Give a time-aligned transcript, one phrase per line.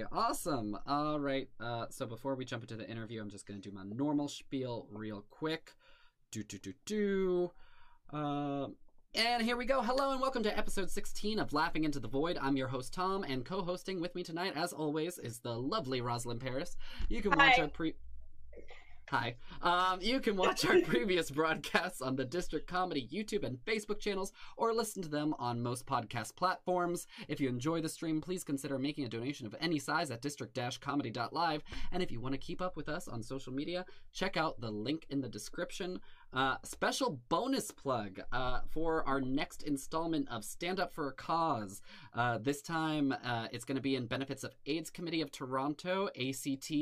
[0.00, 0.78] Awesome.
[0.86, 1.48] All right.
[1.60, 4.28] Uh, so before we jump into the interview, I'm just going to do my normal
[4.28, 5.72] spiel real quick.
[6.30, 7.50] Do do do do.
[8.12, 8.68] Uh,
[9.14, 9.82] and here we go.
[9.82, 12.38] Hello and welcome to episode 16 of Laughing into the Void.
[12.40, 16.40] I'm your host Tom, and co-hosting with me tonight, as always, is the lovely Rosalind
[16.40, 16.76] Paris.
[17.10, 17.62] You can watch Hi.
[17.62, 17.94] our pre.
[19.08, 19.34] Hi.
[19.60, 24.32] Um, you can watch our previous broadcasts on the District Comedy YouTube and Facebook channels
[24.56, 27.06] or listen to them on most podcast platforms.
[27.28, 31.62] If you enjoy the stream, please consider making a donation of any size at district-comedy.live.
[31.90, 33.84] And if you want to keep up with us on social media,
[34.14, 36.00] check out the link in the description.
[36.32, 41.82] Uh, special bonus plug uh, for our next installment of Stand Up for a Cause.
[42.14, 46.08] Uh, this time uh, it's going to be in benefits of AIDS Committee of Toronto,
[46.18, 46.72] ACT,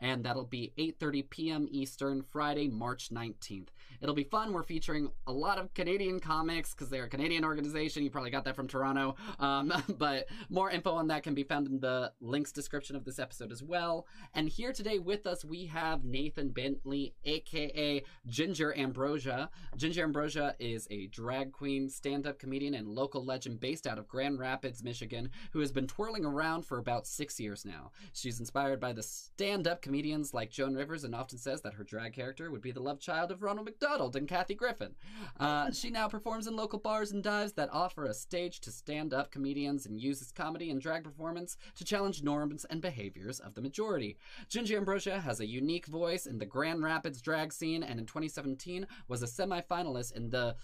[0.00, 1.68] and that'll be 8.30 p.m.
[1.70, 3.68] Eastern, Friday, March 19th.
[4.00, 4.52] It'll be fun.
[4.52, 8.02] We're featuring a lot of Canadian comics because they're a Canadian organization.
[8.02, 9.16] You probably got that from Toronto.
[9.38, 13.18] Um, but more info on that can be found in the links description of this
[13.18, 14.06] episode as well.
[14.34, 19.50] And here today with us, we have Nathan Bentley, aka Ginger Ambrosia.
[19.76, 24.08] Ginger Ambrosia is a drag queen, stand up comedian, and local legend based out of
[24.08, 27.90] Grand Rapids, Michigan, who has been twirling around for about six years now.
[28.12, 31.84] She's inspired by the stand up comedians like Joan Rivers and often says that her
[31.84, 34.94] drag character would be the love child of Ronald McDonald and Kathy Griffin.
[35.38, 39.14] Uh, she now performs in local bars and dives that offer a stage to stand
[39.14, 43.62] up comedians and uses comedy and drag performance to challenge norms and behaviors of the
[43.62, 44.16] majority.
[44.48, 48.86] Ginger Ambrosia has a unique voice in the Grand Rapids drag scene and in 2017
[49.08, 50.56] was a semifinalist in the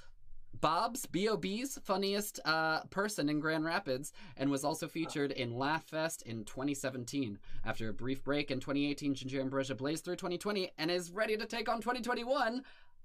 [0.60, 6.22] Bob's B.O.B.'s funniest uh, person in Grand Rapids and was also featured in Laugh Fest
[6.22, 7.38] in 2017.
[7.64, 11.46] After a brief break in 2018, Ginger Ambrosia blazed through 2020 and is ready to
[11.46, 12.62] take on 2021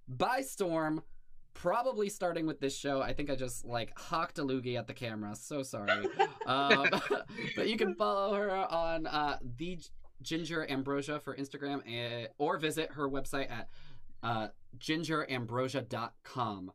[0.07, 1.03] by storm.
[1.53, 3.01] Probably starting with this show.
[3.01, 5.35] I think I just like hawked a loogie at the camera.
[5.35, 6.05] So sorry.
[6.45, 6.87] um,
[7.55, 9.79] but you can follow her on uh, the
[10.21, 13.69] Ginger Ambrosia for Instagram uh, or visit her website at
[14.21, 16.71] uh, gingerambrosia.com.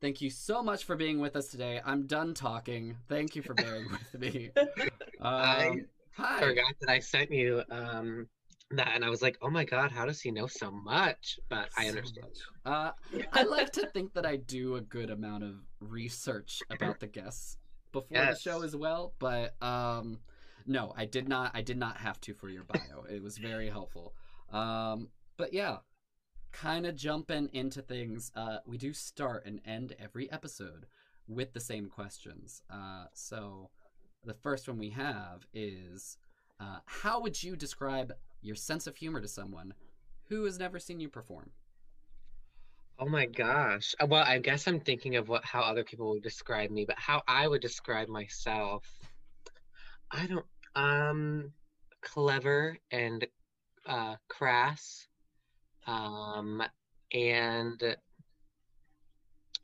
[0.00, 1.80] Thank you so much for being with us today.
[1.84, 2.96] I'm done talking.
[3.08, 4.50] Thank you for bearing with me.
[5.22, 6.40] I Um, hi.
[6.40, 8.28] forgot that I sent you um
[8.72, 11.38] that and I was like, oh my god, how does he know so much?
[11.48, 12.26] But I So understand.
[12.64, 12.90] Uh,
[13.32, 17.58] I like to think that I do a good amount of research about the guests
[17.92, 18.42] before Yes.
[18.42, 20.18] the show as well, but um,
[20.66, 21.52] no, I did not.
[21.54, 23.04] I did not have to for your bio.
[23.08, 24.14] it was very helpful.
[24.52, 25.78] Um, but yeah,
[26.52, 28.32] kind of jumping into things.
[28.34, 30.86] Uh, we do start and end every episode
[31.28, 32.62] with the same questions.
[32.68, 33.70] Uh, so
[34.24, 36.16] the first one we have is,
[36.58, 38.12] uh, how would you describe
[38.46, 39.74] your sense of humor to someone
[40.28, 41.50] who has never seen you perform?
[42.98, 43.94] Oh my gosh.
[44.00, 46.98] Uh, Well, I guess I'm thinking of what how other people would describe me, but
[46.98, 48.84] how I would describe myself.
[50.10, 51.52] I don't um
[52.02, 53.26] clever and
[53.86, 55.08] uh crass.
[55.86, 56.62] Um
[57.12, 57.96] and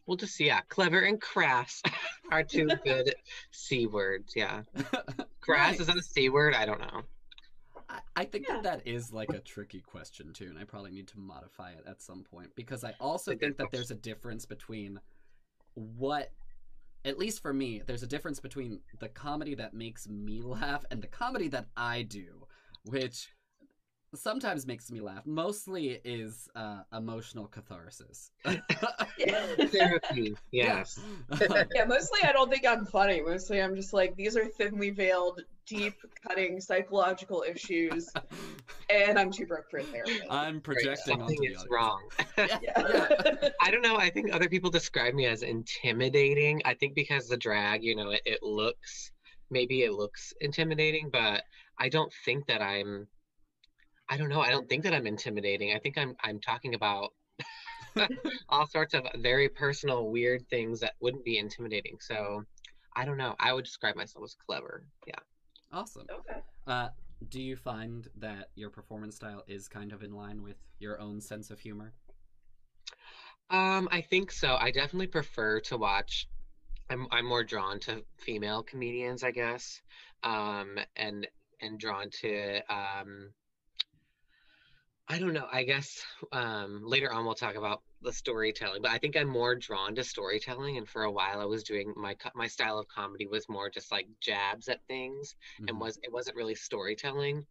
[0.06, 0.46] we'll just see.
[0.46, 1.82] yeah, clever and crass
[2.30, 3.14] are two good
[3.50, 4.62] C words, yeah.
[5.40, 6.54] Crass is that a C word?
[6.54, 7.02] I don't know.
[7.92, 8.54] I, I think Yeah.
[8.56, 11.84] that that is like a tricky question too, and I probably need to modify it
[11.86, 15.00] at some point because I also It's a good think that there's a difference between
[15.74, 16.32] what,
[17.04, 21.02] at least for me, there's a difference between the comedy that makes me laugh and
[21.02, 22.46] the comedy that I do,
[22.84, 23.28] which
[24.14, 25.26] sometimes makes me laugh.
[25.26, 28.30] Mostly is uh, emotional catharsis.
[29.72, 31.00] Therapy, yes.
[31.74, 33.20] Yeah, mostly I don't think I'm funny.
[33.22, 35.94] Mostly I'm just like, these are thinly veiled, deep
[36.26, 38.10] cutting psychological issues,
[38.90, 40.22] and I'm too broke for a therapist.
[40.30, 42.02] I'm Right, projecting onto something the is wrong.
[42.38, 43.08] Yeah, yeah.
[43.42, 43.48] yeah.
[43.60, 43.96] I don't know.
[43.96, 46.62] I think other people describe me as intimidating.
[46.64, 49.12] I think because the drag, you know, it, it looks
[49.50, 51.42] maybe it looks intimidating, but
[51.78, 53.06] I don't think that I'm
[54.08, 54.40] I don't know.
[54.40, 55.72] I don't think that I'm intimidating.
[55.74, 57.12] I think I'm I'm talking about
[58.48, 61.96] all sorts of very personal weird things that wouldn't be intimidating.
[62.00, 62.44] So
[62.96, 63.34] I don't know.
[63.38, 64.84] I would describe myself as clever.
[65.06, 65.14] Yeah.
[65.72, 66.06] Awesome.
[66.10, 66.40] okay.
[66.66, 66.88] Uh,
[67.28, 71.20] do you find that your performance style is kind of in line with your own
[71.20, 71.92] sense of humor?
[73.50, 74.56] Um, I think so.
[74.56, 76.28] I definitely prefer to watch.
[76.90, 79.80] I'm I'm more drawn to female comedians, I guess,
[80.24, 81.26] um, and
[81.60, 83.30] and drawn to um,
[85.12, 85.46] I don't know.
[85.52, 89.54] I guess um, later on we'll talk about the storytelling, but I think I'm more
[89.54, 90.78] drawn to storytelling.
[90.78, 93.92] And for a while, I was doing my my style of comedy was more just
[93.92, 95.80] like jabs at things, and Mhm.
[95.80, 97.44] was it wasn't really storytelling.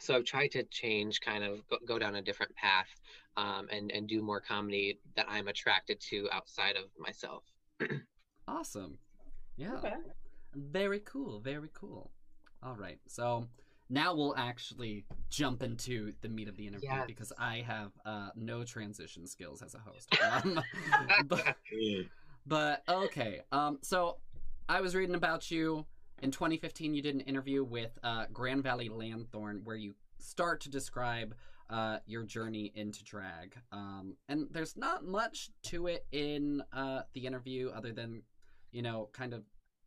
[0.00, 2.88] So I've tried to change, kind of go, go down a different path,
[3.36, 7.44] um, and and do more comedy that I'm attracted to outside of myself.
[8.48, 8.98] Awesome.
[9.56, 9.76] Yeah.
[9.76, 9.94] Okay.
[10.54, 11.40] Very cool.
[11.40, 12.10] Very cool.
[12.62, 12.98] All right.
[13.06, 13.48] So
[13.92, 17.04] now we'll actually jump into the meat of the interview Yes.
[17.06, 20.08] because I have uh, no transition skills as a host.
[20.32, 20.60] Um,
[21.26, 21.56] but,
[22.46, 24.16] but okay, um, so
[24.68, 25.84] I was reading about you
[26.22, 26.94] in 2015.
[26.94, 31.34] You did an interview with uh, Grand Valley Lanthorn where you start to describe
[31.68, 33.56] uh, your journey into drag.
[33.72, 38.22] Um, and there's not much to it in uh, the interview other than,
[38.70, 39.42] you know, kind of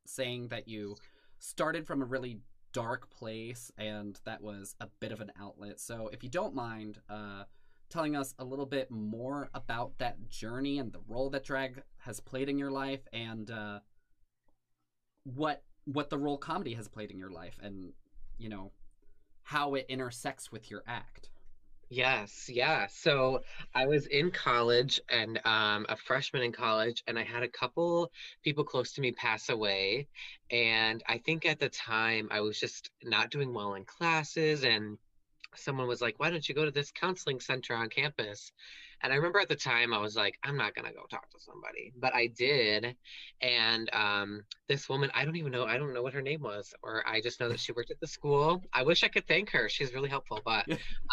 [0.06, 0.96] saying that you
[1.40, 2.40] started from a really
[2.76, 5.80] dark place and that was a bit of an outlet.
[5.80, 7.44] So if you don't mind, uh,
[7.90, 12.20] telling us a little bit more about that journey and the role that drag has
[12.20, 13.80] played in your life and uh,
[15.24, 17.94] what what the role comedy has played in your life and
[18.38, 18.72] you know
[19.44, 21.30] how it intersects with your act
[21.90, 22.88] Yes, yeah.
[22.88, 23.42] So
[23.76, 28.12] I was in college and um, a freshman in college, and I had a couple
[28.44, 30.08] people close to me pass away.
[30.50, 34.98] And I think at the time I was just not doing well in classes, and
[35.58, 38.52] someone was like, Why don't you go to this counseling center on campus?
[39.02, 41.40] And I remember at the time I was like, I'm not gonna go talk to
[41.40, 42.96] somebody, but I did.
[43.42, 46.74] And um, this woman, I don't even know, I don't know what her name was,
[46.82, 48.64] or I just know that she worked at the school.
[48.74, 49.70] I wish I could thank her.
[49.70, 50.66] She's really helpful, but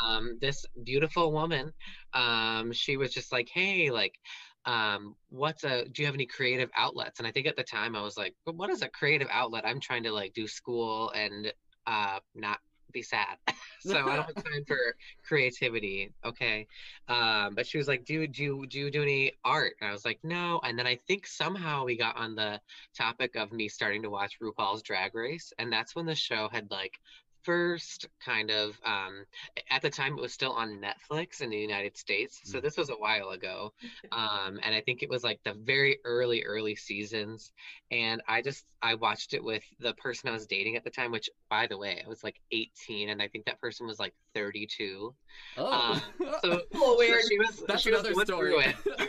[0.02, 1.72] um, this beautiful woman,
[2.14, 4.18] um, she was just like, hey, like,
[4.64, 7.18] um, what's a, do you have any creative outlets?
[7.18, 9.66] And I think at the time I was like, "But what is a creative outlet?
[9.66, 11.52] I'm trying to like do school and
[11.86, 12.60] uh, not
[12.92, 13.36] be sad.
[13.80, 14.96] so I don't have time for
[15.26, 16.12] creativity.
[16.24, 16.66] Okay.
[17.08, 19.74] Um, but she was like, do, do, you- do you do any art?
[19.80, 20.60] And I was like, no.
[20.64, 22.60] And then I think somehow we got on the
[22.96, 25.52] topic of me starting to watch RuPaul's Drag Race.
[25.58, 26.98] And that's when the show had like
[27.44, 29.24] first kind of um
[29.70, 32.60] at the time it was still on Netflix in the United States so Mm.
[32.60, 33.72] this was a while ago
[34.12, 37.52] um and I think it was like the very early early seasons
[37.90, 41.10] and I just I watched it with the person I was dating at the time
[41.10, 44.14] which by the way I was like 18 and I think that person was like
[44.34, 45.14] 32
[45.56, 46.00] oh
[46.30, 48.52] so Oh, so she was that's she another going story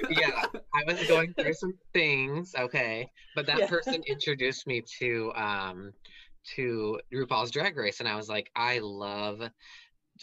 [0.09, 3.67] yeah I was going through some things okay but that Yeah.
[3.67, 5.93] person introduced me to um
[6.55, 9.41] to RuPaul's Drag Race, and I was like, I love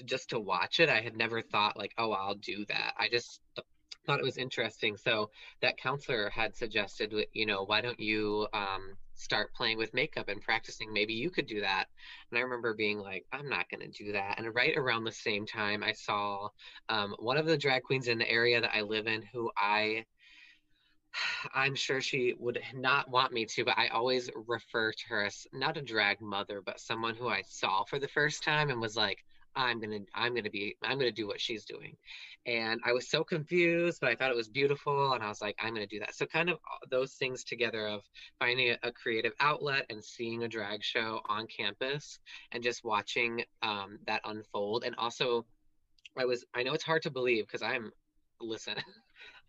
[0.05, 0.89] just to watch it.
[0.89, 2.95] I had never thought like, oh, I'll do that.
[2.99, 3.41] I just
[4.07, 4.97] thought it was interesting.
[4.97, 5.31] So
[5.63, 10.41] that counselor had suggested, you know, why don't you um, start playing with makeup and
[10.41, 10.93] practicing?
[10.93, 11.87] Maybe you could do that.
[12.31, 14.39] And I remember being like, I'm not going to do that.
[14.39, 16.49] And right around the same time, I saw
[16.89, 20.05] um, one of the drag queens in the area that I live in, who I
[21.55, 25.47] I'm sure she would not want me to, but I always refer to her as
[25.53, 28.97] not a drag mother, but someone who I saw for the first time and was
[28.97, 29.25] like,
[29.57, 31.97] I'm gonna, I'm gonna be, I'm gonna do what she's doing.
[32.47, 35.57] And I was so confused, but I thought it was beautiful, and I was like,
[35.61, 36.15] I'm gonna do that.
[36.15, 38.03] So kind of uh, those things together of
[38.39, 42.21] finding a, creative outlet and seeing a drag show on campus
[42.53, 44.85] and just watching um, that unfold.
[44.85, 45.45] And also,
[46.17, 47.91] I was, I know it's hard to believe because I'm,
[48.41, 48.77] listen.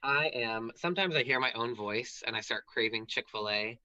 [0.04, 3.80] I am sometimes I hear my own voice and I start craving Chick-fil-A.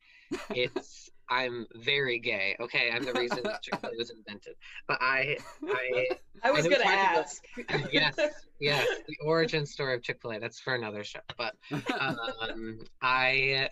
[0.50, 2.56] It's I'm very gay.
[2.60, 4.54] Okay, I'm the reason that Chick-fil-A was invented.
[4.86, 5.36] But I
[5.68, 6.08] I
[6.42, 7.44] I was gonna ask.
[7.92, 8.16] yes,
[8.60, 10.38] yes, the origin story of Chick-fil-A.
[10.38, 11.20] That's for another show.
[11.36, 11.54] But
[11.98, 13.68] um I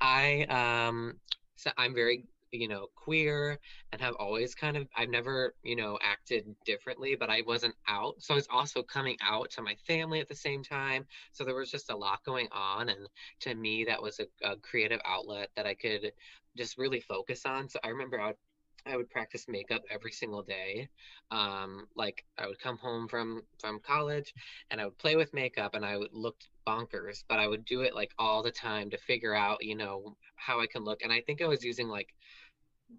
[0.00, 1.18] I um
[1.56, 3.58] so I'm very you know queer
[3.92, 8.14] and have always kind of I've never you know acted differently but I wasn't out.
[8.20, 11.04] So I was also coming out to my family at the same time.
[11.32, 13.06] So there was just a lot going on and
[13.40, 16.10] to me that was a, a creative outlet that I could
[16.56, 17.68] just really focus on.
[17.68, 18.36] So I remember I would
[18.86, 20.88] I would practice makeup every single day.
[21.30, 24.32] Um like I would come home from from college
[24.70, 27.80] and I would play with makeup and I would look bonkers but I would do
[27.82, 31.02] it like all the time to figure out you know how I can look.
[31.02, 32.08] And I think I was using like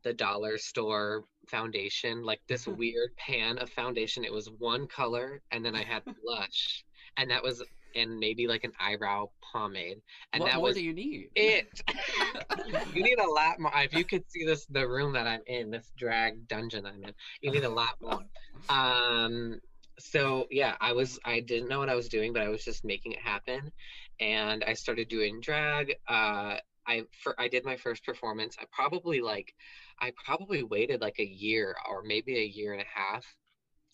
[0.03, 2.77] the dollar store foundation like this Mhm.
[2.77, 6.83] weird pan of foundation it was one color and then I had blush
[7.17, 10.83] and that was and maybe like an eyebrow pomade and what that more was do
[10.83, 11.29] you need?
[11.35, 11.67] it.
[12.93, 15.71] You need a lot more if you could see this the room that i'm in
[15.71, 18.21] this drag dungeon i'm in you need a lot more.
[18.69, 19.59] Um
[19.99, 22.83] so yeah i was i didn't know what i was doing but i was just
[22.85, 23.71] making it happen
[24.19, 26.57] and i started doing drag uh
[26.87, 29.53] i for i did my first performance i probably like
[29.99, 33.25] i probably waited like a year or maybe a year and a half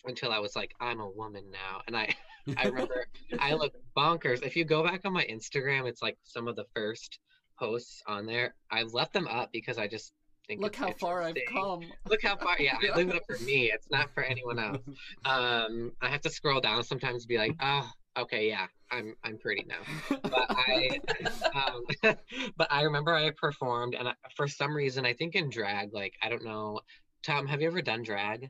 [0.05, 2.13] until i was like i'm a woman now and i
[2.57, 3.07] I remember
[3.39, 4.41] I look bonkers.
[4.41, 7.19] If you go back on my Instagram, it's like some of the first
[7.59, 8.55] posts on there.
[8.71, 10.13] I've left them up because I just
[10.47, 12.55] think look how far i've come Look how far.
[12.59, 13.71] Yeah, I leave it up for me.
[13.71, 14.81] It's not for anyone else.
[15.25, 19.37] Um, I have to scroll down sometimes to be like, oh, okay, yeah, I'm I'm
[19.37, 20.19] pretty now.
[20.21, 20.99] But I,
[21.55, 22.15] um,
[22.57, 26.13] but I remember I performed, and I, for some reason, I think in drag, like
[26.21, 26.81] I don't know,
[27.23, 28.49] Tom, have you ever done drag?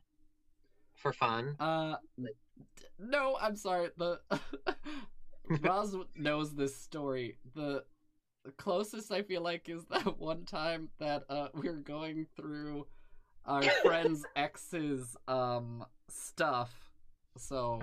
[0.98, 1.56] for fun?
[1.60, 1.96] Uh,
[3.00, 3.90] no, I'm sorry.
[3.98, 4.20] The
[5.62, 7.38] Roz knows this story.
[7.56, 7.84] The
[8.44, 12.88] the closest I feel like is that one time that uh we were going through
[13.46, 16.74] our friend's ex's um stuff.
[17.38, 17.80] So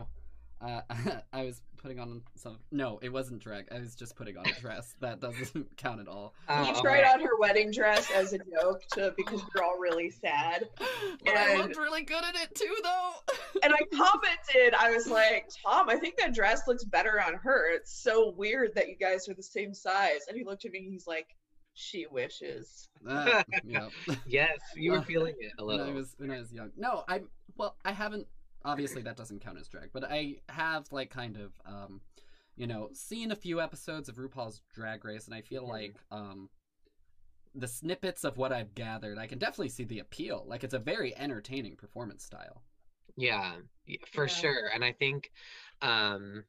[0.64, 0.80] uh
[1.33, 3.66] I was putting on some no, it wasn't drag.
[3.71, 4.94] I was just putting on a dress.
[5.00, 6.35] That doesn't count at all.
[6.49, 9.78] Oh, He tried on her wedding dress as a joke to because we we're all
[9.78, 10.68] really sad.
[11.25, 13.11] But I looked really good in it too though.
[13.62, 17.71] And I commented, I was like, Tom, I think that dress looks better on her.
[17.75, 20.21] It's so weird that you guys are the same size.
[20.28, 21.26] And he looked at me and he's like,
[21.75, 22.88] she wishes.
[23.06, 23.88] Uh, yeah.
[24.26, 25.92] Yes, you were Uh, feeling it a when little.
[25.92, 26.71] I was when I was young.
[26.76, 27.23] No, I
[27.56, 28.26] well, I haven't.
[28.64, 32.00] Obviously, that doesn't count as drag, but I have like kind of, um,
[32.56, 35.68] you know, seen a few episodes of RuPaul's Drag Race, and I feel Mhm.
[35.68, 36.50] like um,
[37.54, 40.44] the snippets of what I've gathered, I can definitely see the appeal.
[40.47, 42.62] Like it's a very entertaining performance style.
[43.16, 43.61] Yeah,
[44.06, 44.28] for Yeah.
[44.28, 44.68] sure.
[44.68, 45.30] And I think,
[45.83, 46.44] um,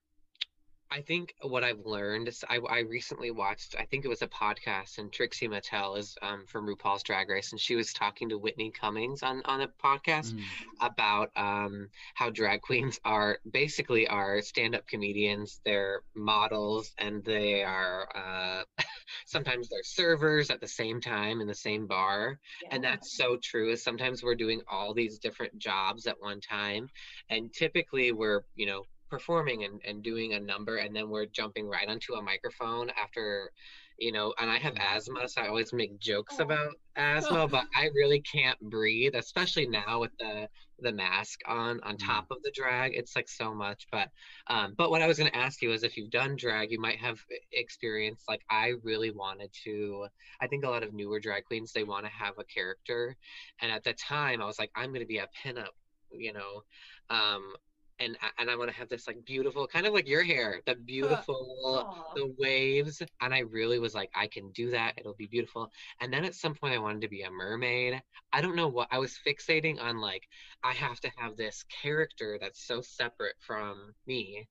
[0.91, 4.27] I think what I've learned is I, I recently watched, I think it was a
[4.27, 8.37] podcast, and Trixie Mattel is um, from RuPaul's Drag Race, and she was talking to
[8.37, 10.41] Whitney Cummings on, on a podcast Mm.
[10.81, 15.59] about um, how drag queens are basically are stand-up comedians.
[15.65, 18.63] They're models, and they are uh,
[19.25, 22.39] sometimes they're servers at the same time in the same bar
[22.71, 26.87] and that's so true is sometimes we're doing all these different jobs at one time
[27.29, 28.83] and typically we're you know
[29.15, 33.51] performing and, and doing a number and then we're jumping right onto a microphone after
[33.97, 37.85] you know and i have asthma so i always make jokes about asthma but i
[37.93, 40.47] really can't breathe especially now with the
[40.79, 41.99] the mask on on Mhm.
[42.05, 42.93] top of the drag.
[42.95, 44.09] It's like so much but
[44.47, 46.79] um but what i was going to ask you is if you've done drag you
[46.79, 47.17] might have
[47.51, 50.07] experience like i really wanted to
[50.41, 53.15] I think a lot of newer drag queens they want to have a character,
[53.61, 55.69] and at the time I was like, I'm gonna be a pinup,
[56.11, 56.61] you know,
[57.09, 57.55] um,
[57.99, 60.61] and I- and I want to have this like beautiful, kind of like your hair,
[60.65, 62.13] the beautiful, Aw.
[62.15, 64.93] the waves, and I really was like, I can do that.
[64.97, 65.71] It'll be beautiful.
[66.01, 68.01] And then at some point I wanted to be a mermaid.
[68.33, 69.99] I don't know what I was fixating on.
[69.99, 70.27] Like
[70.63, 74.47] I have to have this character that's so separate from me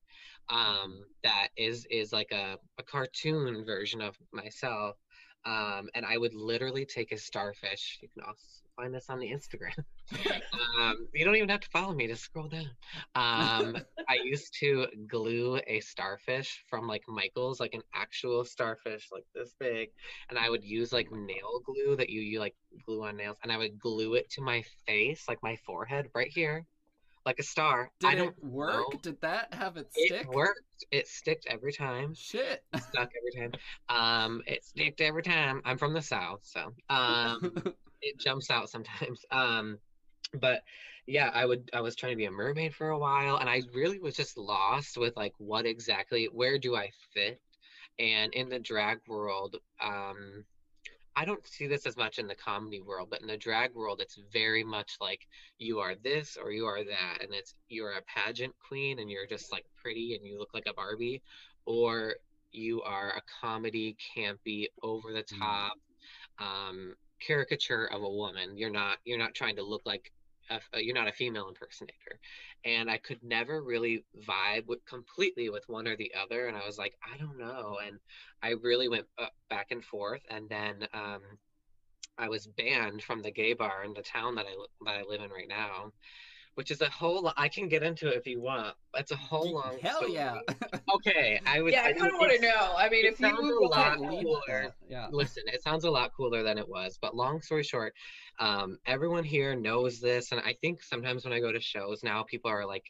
[0.49, 4.95] um that is is like a, a cartoon version of myself
[5.45, 9.31] um and i would literally take a starfish you can also find this on the
[9.31, 9.73] instagram
[10.79, 12.69] um you don't even have to follow me just scroll down
[13.15, 13.77] um
[14.09, 19.53] i used to glue a starfish from like michael's like an actual starfish like this
[19.59, 19.89] big
[20.29, 22.55] and i would use like nail glue that you you like
[22.85, 26.31] glue on nails and i would glue it to my face like my forehead right
[26.31, 26.65] here
[27.25, 28.85] like a star Did i it don't work?
[28.93, 28.99] know.
[29.01, 30.21] Did that have it stick?
[30.21, 30.59] it worked
[30.91, 32.63] it sticked every time Shit.
[32.77, 33.51] stuck every time.
[33.89, 35.61] Um, it sticked every time.
[35.65, 37.53] I'm from the south, so um,
[38.01, 39.25] it jumps out sometimes.
[39.31, 39.79] Um,
[40.33, 40.61] but
[41.07, 41.69] yeah, I would.
[41.73, 44.37] I was trying to be a mermaid for a while, and I really was just
[44.37, 47.39] lost with like what exactly, where do I fit?
[47.99, 50.45] And in the drag world, um,
[51.15, 54.01] I don't see this as much in the comedy world, but in the drag world,
[54.01, 58.01] it's very much like you are this or you are that, and it's you're a
[58.03, 61.21] pageant queen and you're just like pretty and you look like a Barbie,
[61.65, 62.15] or
[62.51, 65.39] you are a comedy, campy, over the Mm.
[65.39, 65.73] top
[66.39, 68.57] um, caricature of a woman.
[68.57, 70.11] You're not you're not trying to look like
[70.49, 72.19] a, you're not a female impersonator,
[72.63, 76.65] and I could never really vibe with completely with one or the other, and I
[76.65, 77.99] was like, I don't know, and
[78.43, 81.21] I really went uh, back and forth, and then um,
[82.17, 84.53] I was banned from the gay bar in the town that I
[84.85, 85.91] that I live in right now,
[86.55, 87.23] which is a whole.
[87.23, 88.75] Lo- I can get into it if you want.
[88.95, 89.77] It's a whole long.
[89.81, 90.13] Hell story.
[90.13, 90.39] yeah.
[90.95, 91.73] Okay, I would.
[91.73, 92.73] Yeah, I kind of want to know.
[92.77, 94.73] I mean, it if you sounds a lot cooler.
[94.89, 95.07] Yeah.
[95.11, 97.93] Listen, it sounds a lot cooler than it was, but long story short,
[98.39, 102.23] um, everyone here knows this, and I think sometimes when I go to shows now,
[102.23, 102.83] people are like,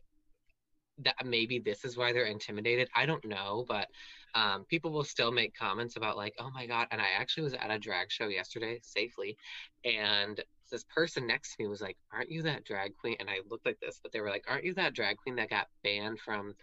[1.04, 2.88] that maybe this is why they're intimidated.
[2.96, 3.88] I don't know, but
[4.34, 6.88] um, people will still make comments about like, oh my god.
[6.92, 9.38] And I actually was at a drag show yesterday, safely,
[9.84, 13.40] and this person next to me was like, "Aren't you that drag queen?" And I
[13.50, 16.20] looked like this, but they were like, "Aren't you that drag queen that got banned
[16.20, 16.56] from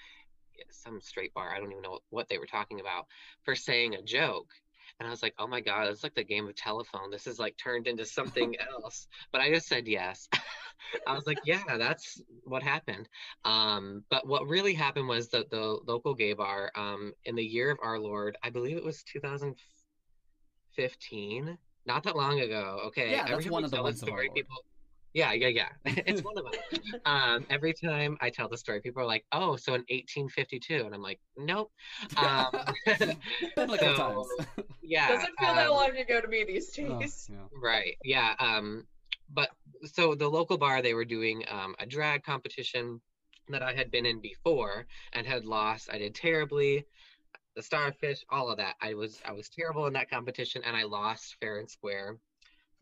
[0.71, 1.55] some straight bar?
[1.55, 3.07] I don't even know what they were talking about
[3.45, 4.53] for saying a joke."
[4.99, 7.11] And I was like, oh my God, it's like the game of telephone.
[7.11, 9.09] This is like turned into something else.
[9.33, 10.29] But I just said yes.
[11.07, 13.09] I was like, yeah, that's what happened.
[13.45, 17.71] Um, but what really happened was that the local gay bar, um, in the year
[17.71, 21.57] of our Lord, I believe it was 2015,
[21.87, 22.81] not that long ago.
[22.87, 23.11] Okay.
[23.13, 24.35] Yeah, Every that's time one I of the tell ones story, Lord.
[24.37, 24.57] people.
[25.15, 25.69] Yeah, yeah, yeah.
[25.85, 27.01] it's one of them.
[27.05, 30.95] Um, every time I tell the story, people are like, "Oh, so in 1852," and
[30.95, 31.71] I'm like, "Nope."
[32.17, 32.51] Um,
[33.57, 34.27] Biblical so, times.
[34.83, 35.09] yeah.
[35.09, 37.29] doesn't feel that um, long ago to me these Oh, days.
[37.31, 37.37] yeah.
[37.63, 37.97] Right.
[38.05, 38.35] Yeah.
[38.39, 38.87] Um,
[39.35, 39.51] but
[39.85, 43.01] so the local bar they were doing um, a drag competition
[43.49, 45.91] that I had been in before and had lost.
[45.93, 46.87] I did terribly.
[47.55, 48.77] The starfish, all of that.
[48.81, 52.19] I was I was terrible in that competition and I lost fair and square.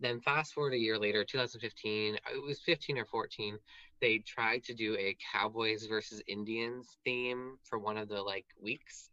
[0.00, 3.58] Then fast forward a year later, 2015, it was 15 or 14.
[4.00, 9.10] They tried to do a Cowboys versus Indians theme for one of the like weeks.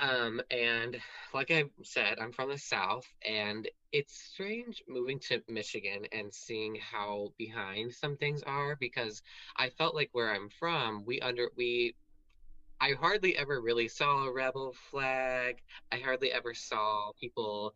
[0.00, 1.00] Um, and
[1.34, 6.76] like I said, I'm from the South, and it's strange moving to Michigan and seeing
[6.76, 9.22] how behind some things are because
[9.56, 11.96] I felt like where I'm from, we under we
[12.80, 15.58] I hardly ever really saw a rebel flag.
[15.92, 17.74] I hardly ever saw people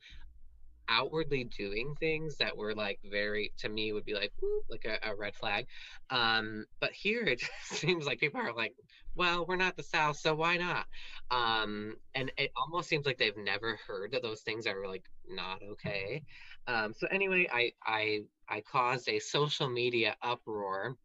[0.89, 4.99] outwardly doing things that were like very to me would be like whoop, like a,
[5.11, 5.67] a red flag.
[6.11, 8.75] Um but here it just seems like people are like
[9.15, 10.87] well we're not the south so why not?
[11.31, 15.63] Um and it almost seems like they've never heard that those things are like not
[15.63, 16.23] okay.
[16.67, 20.97] Um so anyway i i i caused a social media uproar.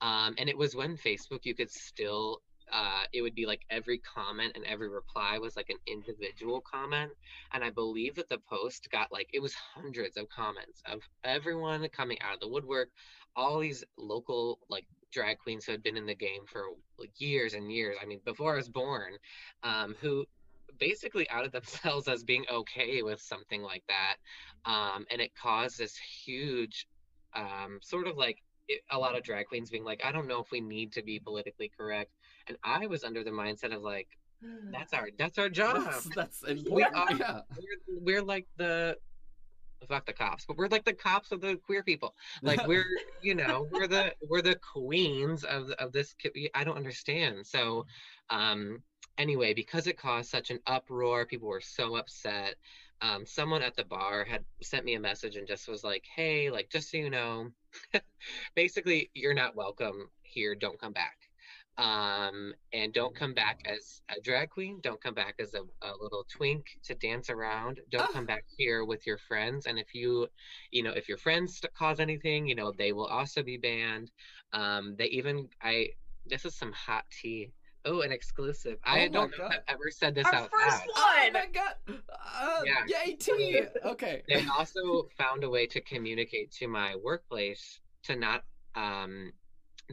[0.00, 2.40] Um and it was when facebook you could still
[2.74, 7.12] uh, it would be like every comment and every reply was like an individual comment.
[7.52, 11.88] And I believe that the post got like, it was hundreds of comments of everyone
[11.90, 12.90] coming out of the woodwork,
[13.36, 16.64] all these local like drag queens who had been in the game for
[16.98, 17.96] like years and years.
[18.02, 19.12] I mean, before I was born,
[19.62, 20.24] um, who
[20.80, 24.16] basically outed themselves as being okay with something like that.
[24.68, 26.88] Um, and it caused this huge
[27.34, 30.40] um, sort of like it, a lot of drag queens being like, I don't know
[30.40, 32.10] if we need to be politically correct
[32.48, 34.08] and I was under the mindset of like,
[34.72, 35.84] that's our that's our job.
[35.84, 36.74] That's, that's important.
[36.74, 37.40] We are, yeah.
[37.56, 38.96] we're, we're like the
[39.88, 42.14] fuck the cops, but we're like the cops of the queer people.
[42.42, 42.86] Like we're
[43.22, 46.14] you know we're the we're the queens of of this.
[46.54, 47.46] I don't understand.
[47.46, 47.86] So,
[48.30, 48.82] um,
[49.18, 52.56] anyway, because it caused such an uproar, people were so upset.
[53.00, 56.50] Um, someone at the bar had sent me a message and just was like, "Hey,
[56.50, 57.50] like just so you know,
[58.54, 60.54] basically you're not welcome here.
[60.54, 61.16] Don't come back."
[61.76, 64.78] Um, and don't come back as a drag queen.
[64.82, 67.80] Don't come back as a, a little twink to dance around.
[67.90, 68.12] Don't Oh.
[68.12, 69.66] come back here with your friends.
[69.66, 70.28] And if you,
[70.70, 74.10] you know, if your friends cause anything, you know, they will also be banned.
[74.52, 75.88] Um, they even, I,
[76.26, 77.50] this is some hot tea.
[77.86, 78.78] Oh, an exclusive.
[78.86, 80.96] Oh I don't know if I've ever said this Our out first loud.
[80.96, 81.32] Oh one.
[81.34, 81.74] my god!
[81.88, 82.86] Uh, Yeah.
[83.04, 83.60] Yay, T!
[83.84, 84.22] Okay.
[84.26, 89.32] They also found a way to communicate to my workplace to not, um,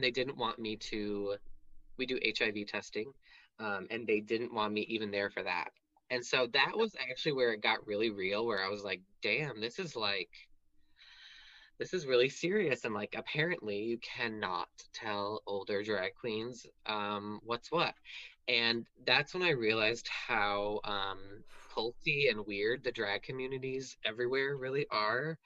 [0.00, 1.34] they didn't want me to
[2.02, 3.12] we do hiv testing
[3.60, 5.68] um, and they didn't want me even there for that.
[6.10, 9.60] And so that was actually where it got really real where i was like damn
[9.60, 10.28] this is like
[11.78, 12.84] this is really serious.
[12.84, 17.94] And like apparently you cannot tell older drag queens um, what's what.
[18.46, 21.18] And that's when i realized how um,
[21.74, 25.36] culty and weird the drag communities everywhere really are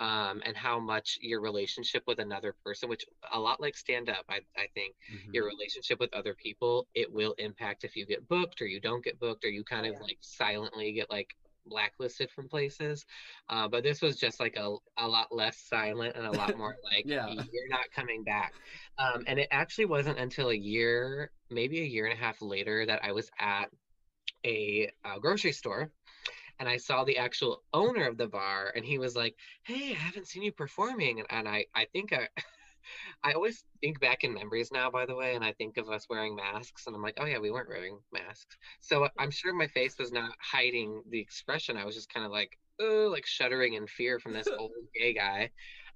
[0.00, 4.24] um, and how much your relationship with another person which a lot like stand up
[4.28, 5.32] i, I think Mhm.
[5.32, 9.04] your relationship with other people it will impact if you get booked or you don't
[9.04, 10.00] get booked or you kind of Yeah.
[10.00, 11.34] like silently get like
[11.66, 13.04] blacklisted from places
[13.48, 16.74] uh, but this was just like a, a lot less silent and a lot more
[16.92, 17.26] like Yeah.
[17.26, 18.52] you're not coming back
[18.98, 22.84] um, and it actually wasn't until a year maybe a year and a half later
[22.86, 23.68] that i was at
[24.44, 25.90] a, uh grocery store
[26.58, 29.94] and I saw the actual owner of the bar, and he was like, "Hey, I
[29.94, 32.28] haven't seen you performing," and, and I I think I.
[33.24, 36.06] I always think back in memories now, by the way, and I think of us
[36.10, 38.58] wearing masks, and I'm like, oh yeah, we weren't wearing masks.
[38.80, 41.78] So I'm sure my face was not hiding the expression.
[41.78, 45.14] I was just kind of like, oh, like shuddering in fear from this old gay
[45.14, 45.50] guy.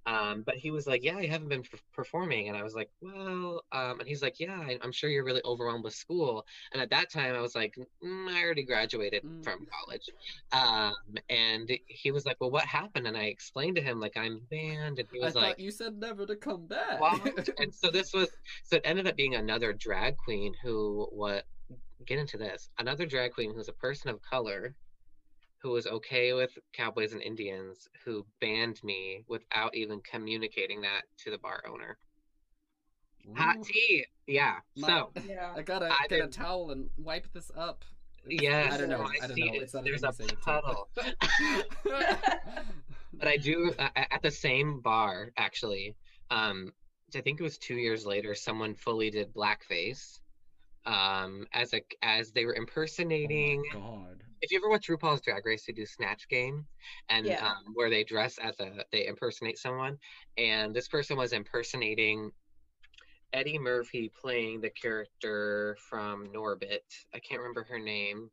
[0.07, 2.89] Um, but he was like, yeah, I haven't been p- performing, and I was like,
[3.03, 6.47] well, um, and he's like, yeah, I, I'm sure you're really overwhelmed with school.
[6.73, 9.45] And at that time, I was like, mm, I already graduated Mm.
[9.45, 10.09] from college.
[10.53, 10.95] Um,
[11.29, 13.07] and he was like, well, what happened?
[13.07, 15.71] And I explained to him like I'm banned, and he I was thought like, you
[15.71, 17.01] said never to come back.
[17.01, 17.49] what?
[17.59, 18.29] and so this was
[18.65, 21.45] so it ended up being another drag queen who what
[22.07, 24.75] get into this another drag queen who's a person of color
[25.61, 31.31] who was okay with cowboys and indians who banned me without even communicating that to
[31.31, 31.99] the bar owner
[33.37, 35.53] hot tea yeah My- so Yeah.
[35.57, 37.85] I gotta I get a didn't- towel and wipe this up.
[38.27, 38.99] It's- yes I don't know.
[38.99, 39.61] when I don't see know.
[39.61, 40.89] It's not there's a a thing to say it, puddle
[43.15, 45.95] but I do uh, at the same bar actually.
[46.31, 46.73] Um,
[47.17, 48.35] I think it was two years later.
[48.35, 50.21] Someone fully did blackface,
[50.85, 53.63] um, as a as they were impersonating.
[53.75, 54.25] Oh god.
[54.41, 56.67] If you ever watch RuPaul's Drag Race, they do Snatch Game,
[57.09, 57.47] and Yeah.
[57.47, 59.99] um, where they dress as a they impersonate someone,
[60.37, 62.31] and this person was impersonating
[63.33, 66.81] Eddie Murphy playing the character from Norbit.
[67.15, 68.31] I can't remember her name.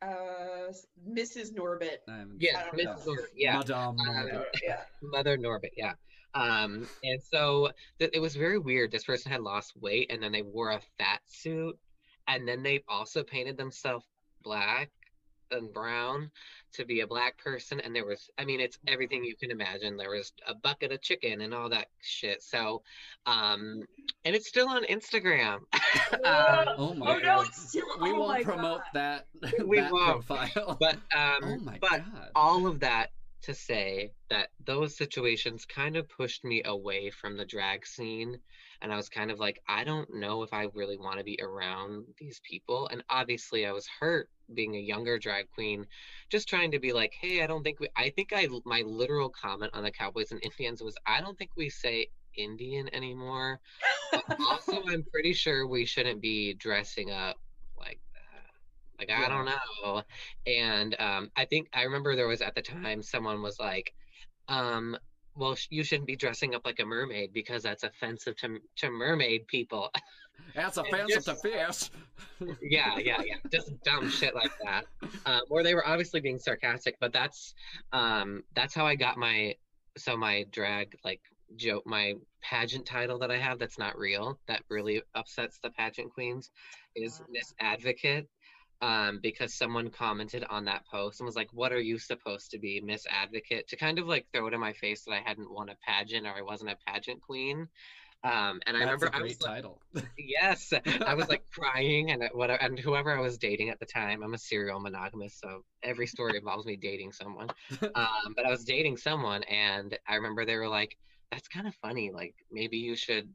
[0.00, 0.72] Uh,
[1.08, 1.52] Mrs.
[1.54, 1.98] Norbit.
[2.08, 2.76] I haven't Yeah, I.
[2.76, 3.04] Mrs.
[3.04, 3.26] Norbit.
[3.34, 4.44] Yeah, Madame Uh, Norbit.
[4.62, 4.84] Yeah.
[5.02, 5.94] Mother Norbit, yeah.
[6.34, 8.92] Um, and so th- it was very weird.
[8.92, 11.76] This person had lost weight and then they wore a fat suit
[12.28, 14.06] and then they also painted themselves
[14.42, 14.90] black
[15.50, 16.30] and brown
[16.72, 19.96] to be a black person and there was i mean it's everything you can imagine
[19.96, 22.82] there was a bucket of chicken and all that shit so
[23.26, 23.82] um
[24.24, 25.56] and it's still on instagram
[26.24, 27.46] um, Oh my oh no, god.
[27.46, 27.84] it's still.
[28.00, 29.24] We oh won't promote God.
[29.42, 30.26] that, We that won't.
[30.26, 30.76] profile.
[30.80, 32.28] but um oh my but god.
[32.34, 33.10] all of that
[33.42, 38.38] to say that those situations kind of pushed me away from the drag scene
[38.82, 41.38] and i was kind of like i don't know if i really want to be
[41.40, 45.86] around these people and obviously i was hurt being a younger drag queen
[46.30, 49.28] just trying to be like hey i don't think we i think i my literal
[49.28, 53.60] comment on the cowboys and indians was i don't think we say indian anymore
[54.48, 57.36] also i'm pretty sure we shouldn't be dressing up
[58.98, 60.02] like i don't know
[60.46, 63.92] and um, I think I remember there was at the time someone was like,
[64.48, 64.96] um,
[65.34, 68.90] "Well, sh- you shouldn't be dressing up like a mermaid because that's offensive to to
[68.90, 69.90] mermaid people."
[70.54, 71.90] That's offensive to fish.
[72.62, 74.84] yeah, yeah, yeah, just dumb shit like that.
[75.26, 77.54] Um, or they were obviously being sarcastic, but that's
[77.92, 79.54] um, that's how I got my
[79.96, 81.20] so my drag like
[81.56, 86.14] joke my pageant title that I have that's not real that really upsets the pageant
[86.14, 86.50] queens
[86.94, 87.20] is.
[87.30, 88.28] Miss Advocate
[88.80, 92.58] um, because someone commented on that post and was like, "What are you supposed to
[92.58, 95.52] be, Miss Advocate?" To kind of like throw it in my face that I hadn't
[95.52, 97.68] won a pageant or I wasn't a pageant queen.
[98.24, 99.80] Um, and I remember a I great was like, title.
[100.18, 100.72] yes,
[101.06, 104.34] I was like crying and whatever, and whoever I was dating at the time, I'm
[104.34, 107.48] a serial monogamous, so every story involves me dating someone.
[107.94, 110.96] Um, but I was dating someone and I remember they were like,
[111.32, 112.10] "That's kind of funny.
[112.12, 113.28] Like maybe you should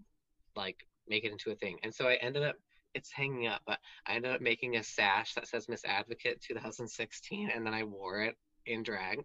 [0.56, 0.78] like
[1.08, 2.56] make it into a thing." And so I ended up
[2.94, 7.50] it's hanging up, but I ended up making a sash that says Miss Advocate 2016,
[7.54, 9.24] and then I wore it in drag.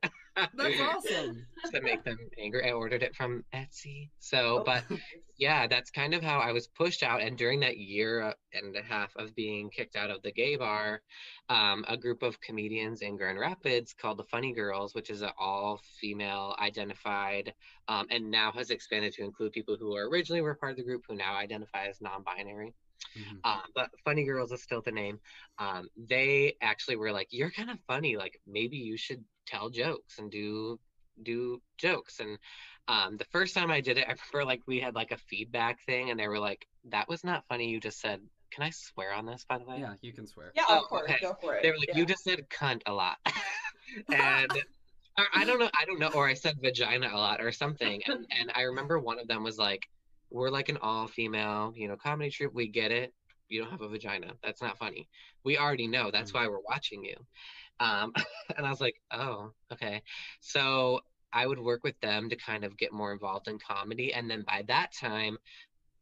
[0.55, 1.47] That's awesome.
[1.73, 2.69] to make them angry.
[2.69, 4.11] I ordered it from Etsy.
[4.19, 4.85] So, Oh, but
[5.39, 7.23] yeah, that's kind of how I was pushed out.
[7.23, 11.03] And during that year and a half of being kicked out of the gay bar,
[11.49, 15.31] um, a group of comedians in Grand Rapids called the Funny Girls, which is an
[15.39, 17.53] all female identified
[17.89, 21.05] um, and now has expanded to include people who originally were part of the group
[21.09, 22.75] who now identify as non binary.
[23.17, 23.41] Mhm.
[23.45, 25.21] Um, but Funny Girls is still the name.
[25.59, 28.17] Um, they actually were like, "You're kind of funny.
[28.17, 30.81] Like maybe you should tell jokes and do
[31.23, 32.39] do jokes." And
[32.89, 35.79] um, the first time I did it, I remember like we had like a feedback
[35.87, 37.69] thing, and they were like, "That was not funny.
[37.71, 39.81] You just said." Can I swear on this, by the way?
[39.81, 40.53] Yeah, you can swear.
[40.55, 41.19] Yeah, Oh, of course, okay.
[41.21, 41.63] go for it.
[41.63, 41.99] They were like, yeah.
[41.99, 43.19] "You just said cunt a lot,"
[44.09, 44.51] and
[45.19, 48.03] or I don't know, I don't know, or I said vagina a lot or something.
[48.07, 49.87] And, and I remember one of them was like,
[50.31, 52.55] "We're like an all-female, you know, comedy troupe.
[52.55, 53.15] We get it.
[53.49, 54.35] You don't have a vagina.
[54.43, 55.09] That's not funny.
[55.45, 56.11] We already know.
[56.11, 56.35] That's Mm.
[56.35, 57.17] why we're watching you."
[57.81, 58.13] Um,
[58.57, 60.03] and I was like, "Oh, okay."
[60.41, 61.01] So
[61.33, 64.43] I would work with them to kind of get more involved in comedy, and then
[64.43, 65.39] by that time.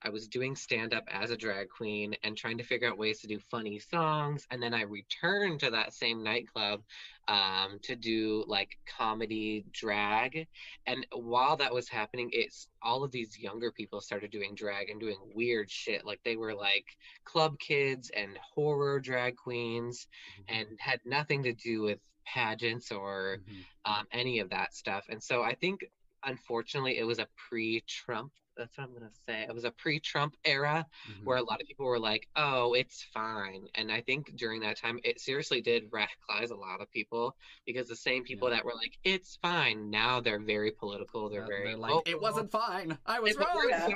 [0.03, 3.21] I was doing stand up as a drag queen and trying to figure out ways
[3.21, 4.47] to do funny songs.
[4.51, 6.83] And then I returned to that same nightclub
[7.29, 10.47] um, to do like comedy drag.
[10.87, 15.01] And while that was happening, it's all of these younger people started doing drag and
[15.01, 16.05] doing weird shit.
[16.05, 16.87] Like they were like
[17.25, 20.07] club kids and horror drag queens
[20.49, 23.65] and had nothing to do with pageants or Mhm.
[23.85, 25.07] um, any of that stuff.
[25.09, 25.85] And so I think,
[26.27, 28.33] unfortunately, it was a pre Trump.
[28.57, 29.43] That's what I'm going to say.
[29.43, 31.25] It was a pre Trump era Mhm.
[31.25, 33.69] where a lot of people were like, oh, it's fine.
[33.75, 37.37] And I think during that time, it seriously did radicalize a lot of people
[37.67, 38.57] because the same people Yeah.
[38.57, 41.29] that were like, it's fine, now they're very political.
[41.29, 41.65] They're Uh, very.
[41.69, 42.97] they're like, "Oh, it wasn't fine.
[43.05, 43.67] I was wrong.
[43.69, 43.89] Yeah.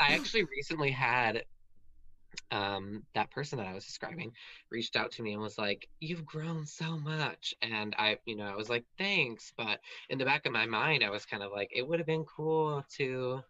[0.00, 1.44] I actually recently had
[2.50, 4.32] um that person that I was describing
[4.70, 7.54] reached out to me and was like, You've grown so much.
[7.62, 9.52] And I, you know, I was like, Thanks.
[9.56, 12.06] But in the back of my mind, I was kind of like, it would have
[12.06, 13.42] been cool to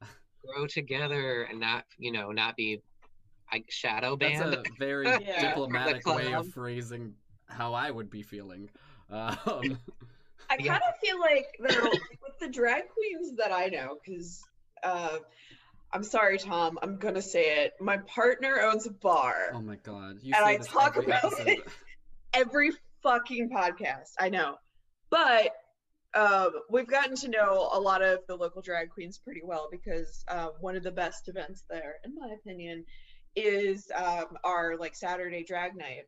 [0.44, 2.83] grow together and not, you know, not be
[3.53, 4.53] like shadow banned.
[4.53, 4.66] That's band.
[4.74, 5.48] a very Yeah.
[5.48, 7.14] diplomatic way of phrasing
[7.48, 8.70] how I would be feeling.
[9.11, 9.79] Um,
[10.51, 14.46] I kind of feel like though with the drag queens that I know, because
[14.83, 15.20] uh,
[15.92, 17.72] I'm sorry, Tom, I'm gonna say it.
[17.81, 19.53] My partner owns a bar.
[19.55, 20.18] oh my god.
[20.22, 21.48] You And I talk about episode.
[21.48, 21.61] it.
[22.35, 22.72] Every
[23.03, 24.57] fucking podcast, I know,
[25.11, 25.53] but
[26.14, 30.24] um, we've gotten to know a lot of the local drag queens pretty well because
[30.29, 32.85] um, one of the best events there, in my opinion,
[33.37, 36.05] is um, our like Saturday drag night,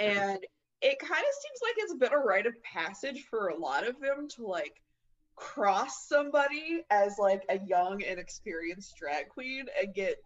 [0.00, 0.38] and
[0.82, 4.00] it kind of seems like it's been a rite of passage for a lot of
[4.00, 4.80] them to like
[5.36, 10.16] cross somebody as like a young inexperienced drag queen and get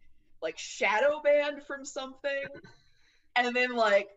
[0.41, 2.45] like shadow banned from something
[3.37, 4.09] and then like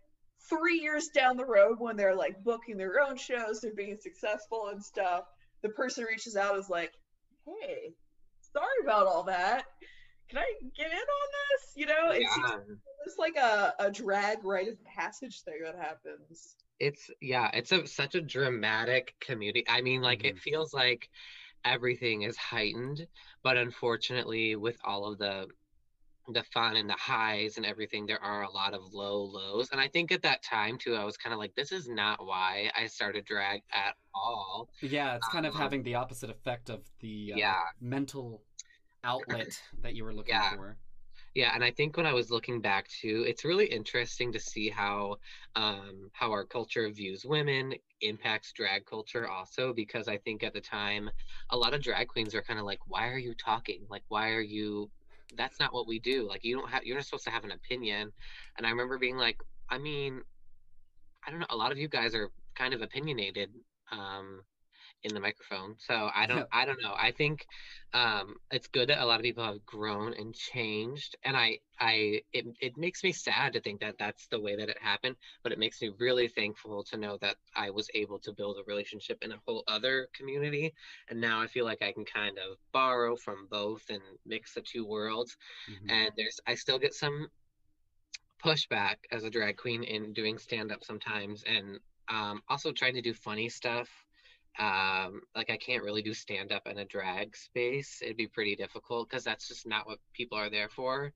[0.50, 4.68] three years down the road when they're like booking their own shows they're being successful
[4.72, 5.24] and stuff
[5.64, 6.92] the person reaches out is like
[7.46, 7.94] hey
[8.54, 9.64] sorry about all that.
[10.30, 11.74] Can I get in on this?
[11.76, 12.58] You know, it's Yeah.
[13.06, 16.56] it's like a, a drag rite of passage thing that happens.
[16.80, 19.64] It's yeah, it's a such a dramatic community.
[19.68, 21.10] I mean, like it feels like
[21.66, 23.08] everything is heightened,
[23.44, 25.48] but unfortunately, with all of the
[26.30, 29.72] the fun and the highs and everything, there are a lot of low lows.
[29.72, 32.26] And I think at that time too, I was kind of like, this is not
[32.26, 34.70] why I started drag at all.
[34.82, 37.64] Yeah, it's kind of Um, having the opposite effect of the uh, Yeah.
[37.80, 38.46] mental
[39.04, 40.50] outlet that you were looking Yeah.
[40.50, 40.78] for.
[41.36, 44.70] Yeah, and I think when I was looking back too, it's really interesting to see
[44.70, 45.18] how
[45.56, 50.62] um, how our culture views women impacts drag culture also because I think at the
[50.62, 51.10] time
[51.50, 53.82] a lot of drag queens are kind of like, why are you talking?
[53.90, 54.92] Like, why are you?
[55.36, 56.28] That's not what we do.
[56.30, 58.12] Like, you don't have you're not supposed to have an opinion.
[58.58, 59.38] And I remember being like,
[59.70, 60.22] I mean,
[61.26, 61.48] I don't know.
[61.50, 63.50] A lot of you guys are kind of opinionated
[63.92, 64.42] um,
[65.04, 66.46] in the microphone, so I don't.
[66.52, 66.94] I don't know.
[66.98, 67.46] I think
[67.94, 72.22] um, it's good that a lot of people have grown and changed, and I, I,
[72.34, 75.16] it, it makes me sad to think that that's the way that it happened.
[75.44, 78.64] But it makes me really thankful to know that I was able to build a
[78.66, 80.74] relationship in a whole other community,
[81.10, 84.62] and now I feel like I can kind of borrow from both and mix the
[84.62, 85.36] two worlds
[85.68, 85.90] Mhm.
[85.90, 87.28] and there's I still get some
[88.44, 93.02] pushback as a drag queen in doing stand up sometimes and um also trying to
[93.02, 93.90] do funny stuff
[94.60, 98.56] um like I can't really do stand up in a drag space it'd be pretty
[98.56, 101.12] difficult because that's just not what people are there for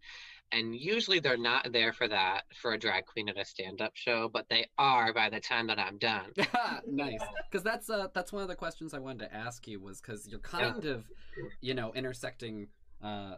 [0.52, 3.91] and usually they're not there for that for a drag queen at a stand up
[3.95, 6.32] show but they are by the time that I'm done.
[6.88, 7.19] Nice
[7.50, 10.28] because that's uh that's one of the questions i wanted to ask you was because
[10.28, 11.06] you're kind of
[11.62, 12.67] you know intersecting
[13.04, 13.36] uh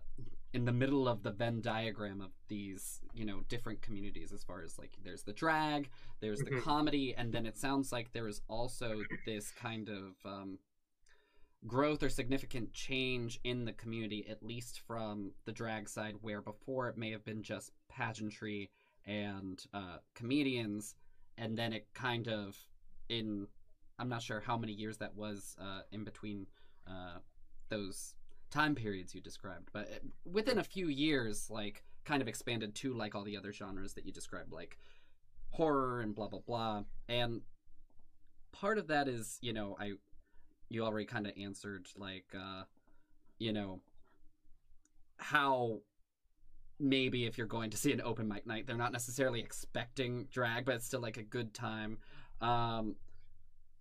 [0.54, 4.64] in the middle of the venn diagram of these you know different communities as far
[4.64, 5.90] as like there's the drag
[6.22, 6.62] there's the Mhm.
[6.64, 10.58] comedy and then it sounds like there is also this kind of um
[11.68, 16.88] growth or significant change in the community at least from the drag side where before
[16.88, 18.72] it may have been just pageantry
[19.06, 20.96] and uh comedians
[21.38, 22.58] and then it kind of
[23.10, 23.46] in
[24.00, 26.48] i'm not sure how many years that was uh, in between
[26.88, 27.20] uh,
[27.70, 28.16] those
[28.50, 32.94] time periods you described but it- within a few years like kind of expanded to
[32.94, 34.78] like all the other genres that you described like
[35.52, 36.84] horror and blah blah blah.
[37.08, 37.42] And
[38.52, 39.92] part of that is you know i
[40.70, 42.64] you already kind of answered like uh
[43.38, 43.80] you know
[45.18, 45.80] how
[46.80, 50.66] maybe if you're going to see an open mic night they're not necessarily expecting drag
[50.66, 51.98] but it's still like a good time.
[52.42, 52.96] Um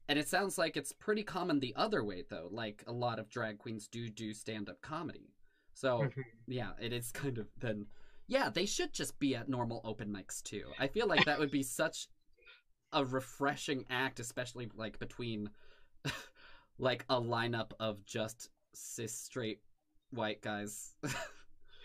[0.08, 3.28] and it sounds like it's pretty common the other way though like a lot of
[3.28, 5.32] drag queens do do stand-up comedy.
[5.74, 6.24] So Mhm.
[6.46, 7.86] yeah it is kind of then
[8.26, 10.64] yeah they should just be at normal open mics too.
[10.78, 12.08] I feel like that would be such
[12.92, 15.50] a refreshing act especially like between
[16.78, 19.60] like a lineup of just cis straight
[20.10, 20.94] white guys.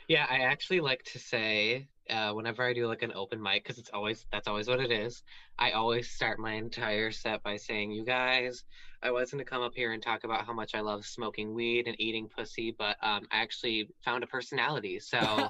[0.09, 3.77] Yeah, I actually like to say uh, whenever I do like an open mic, because
[3.77, 5.23] it's always that's always what it is.
[5.57, 8.63] I always start my entire set by saying, "You guys,
[9.01, 11.87] I wasn't to come up here and talk about how much I love smoking weed
[11.87, 14.99] and eating pussy, but um, I actually found a personality.
[14.99, 15.49] So uh,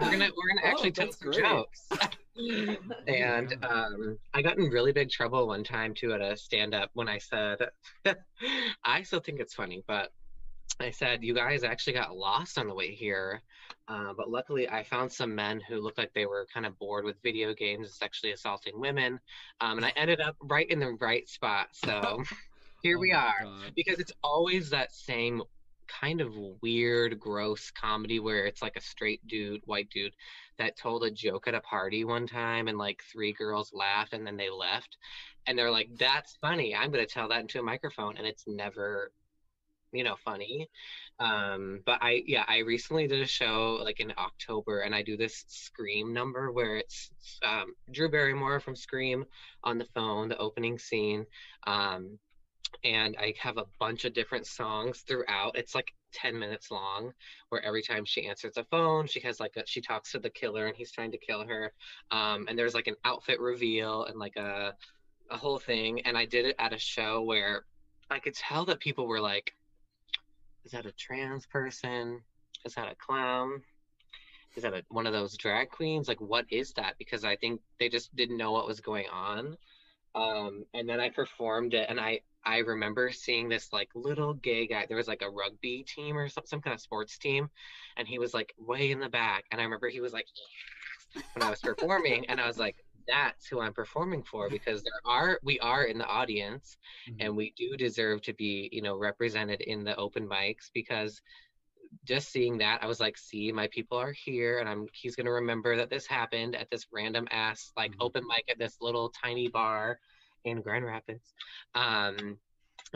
[0.00, 1.44] we're gonna we're gonna Oh, actually tell some great.
[1.44, 1.88] jokes."
[3.06, 6.90] and um, I got in really big trouble one time too at a stand up
[6.94, 7.58] when I said,
[8.84, 10.10] I still think it's funny, but
[10.80, 13.42] I said, you guys actually got lost on the way here.
[13.88, 17.04] Uh, but luckily, I found some men who looked like they were kind of bored
[17.04, 19.20] with video games and sexually assaulting women.
[19.60, 21.68] Um, and I ended up right in the right spot.
[21.72, 22.22] So
[22.82, 23.34] here Oh we are.
[23.42, 23.72] God.
[23.76, 25.42] Because it's always that same
[25.88, 30.14] kind of weird, gross comedy where it's like a straight dude, white dude,
[30.58, 34.26] that told a joke at a party one time and like three girls laughed and
[34.26, 34.96] then they left.
[35.46, 36.74] And they're like, that's funny.
[36.74, 38.16] I'm going to tell that into a microphone.
[38.16, 39.12] And it's never
[39.92, 40.68] you know funny.
[41.20, 45.16] Um but i yeah i recently did a show like in october and i do
[45.16, 47.10] this scream number where it's
[47.44, 49.24] um drew barrymore from scream
[49.62, 51.26] on the phone the opening scene
[51.66, 52.18] um
[52.84, 55.56] and i have a bunch of different songs throughout.
[55.56, 57.12] It's like 10 minutes long
[57.50, 60.30] where every time she answers the phone she has like a she talks to the
[60.30, 61.72] killer and he's trying to kill her.
[62.10, 64.74] Um and there's like an outfit reveal and like a
[65.30, 67.64] a whole thing and i did it at a show where
[68.10, 69.54] i could tell that people were like
[70.64, 72.20] is that a trans person?
[72.64, 73.62] Is that a clown?
[74.54, 76.08] Is that a, one of those drag queens?
[76.08, 76.96] Like, what is that?
[76.98, 79.56] Because I think they just didn't know what was going on.
[80.14, 84.66] Um, and then I performed it, and I I remember seeing this like little gay
[84.66, 84.84] guy.
[84.86, 87.48] There was like a rugby team or some some kind of sports team,
[87.96, 89.44] and he was like way in the back.
[89.50, 90.26] And I remember he was like
[91.34, 95.00] when I was performing, and I was like, that's who I'm performing for because there
[95.04, 97.16] are we are in the audience Mhm.
[97.20, 101.20] and we do deserve to be you know represented in the open mics because
[102.04, 105.26] just seeing that i was like see my people are here and i'm he's going
[105.26, 108.00] to remember that this happened at this random ass like Mhm.
[108.00, 109.98] open mic at this little tiny bar
[110.44, 111.34] in grand rapids
[111.74, 112.38] um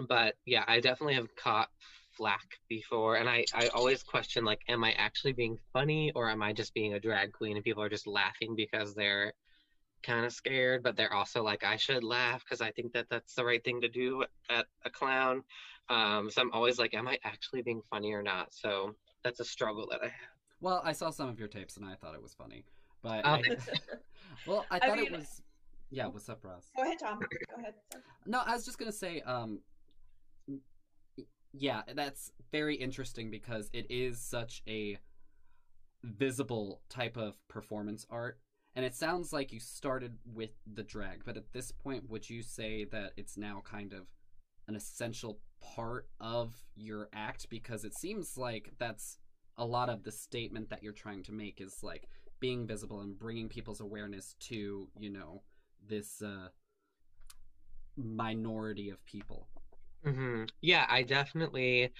[0.08, 1.68] but yeah i definitely have caught
[2.16, 6.42] flack before and i i always question like am i actually being funny or am
[6.42, 9.32] i just being a drag queen and people are just laughing because they're
[10.06, 13.34] kind of scared but they're also like i should laugh because i think that that's
[13.34, 15.42] the right thing to do at a clown
[15.88, 19.44] um so i'm always like am i actually being funny or not so that's a
[19.44, 22.22] struggle that i have Well, I saw some of your tapes and I thought it
[22.22, 22.64] was funny,
[23.02, 23.42] but Oh, I,
[24.46, 25.42] well, I I thought it was.
[25.90, 26.70] Yeah, what's up, Ross?
[26.76, 27.18] Go ahead, Tom.
[27.20, 27.74] Go ahead.
[28.24, 29.60] No, I was just gonna say, um,
[31.52, 34.96] yeah, that's very interesting because it is such a
[36.02, 38.38] visible type of performance art,
[38.76, 42.42] and it sounds like you started with the drag, but at this point, would you
[42.42, 44.06] say that it's now kind of
[44.68, 47.48] an essential part of your act?
[47.50, 49.18] Because it seems like that's
[49.58, 52.08] a lot of the statement that you're trying to make is like
[52.40, 55.42] being visible and bringing people's awareness to, you know,
[55.88, 56.48] this uh
[57.96, 59.48] minority of people.
[60.04, 61.92] hmm Yeah, I definitely.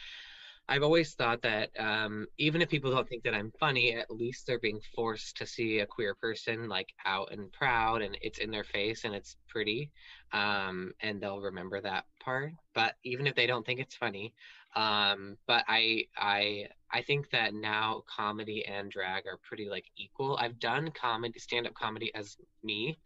[0.68, 4.46] I've always thought that um, even if people don't think that I'm funny, at least
[4.46, 8.50] they're being forced to see a queer person like out and proud, and it's in
[8.50, 9.92] their face and it's pretty,
[10.33, 12.52] um, and they'll remember that part.
[12.74, 14.35] But even if they don't think it's funny,
[14.74, 20.37] um, but I I I think that now comedy and drag are pretty like equal.
[20.37, 22.98] I've done comedy, stand up comedy as me,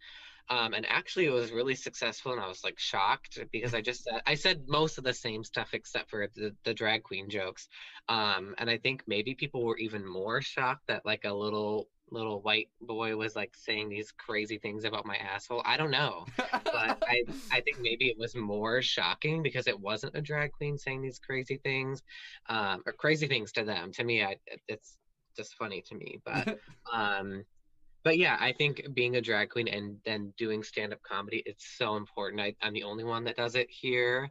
[0.51, 4.03] um, and actually it was really successful and i was like shocked because i just
[4.03, 7.69] said i said most of the same stuff except for the, the drag queen jokes.
[8.09, 12.41] Um, and i think maybe people were even more shocked that like a little little
[12.41, 15.61] white boy was like saying these crazy things about my asshole.
[15.65, 20.17] I don't know but I, I think maybe it was more shocking because it wasn't
[20.17, 22.01] a drag queen saying these crazy things
[22.49, 23.93] um, or crazy things to them.
[23.93, 24.35] To me I,
[24.67, 24.97] it's
[25.37, 26.59] just funny to me but
[26.93, 27.45] um
[28.03, 31.95] but yeah i think being a drag queen and then doing stand-up comedy it's so
[31.95, 32.41] important.
[32.41, 34.29] I, i'm the only one that does it here.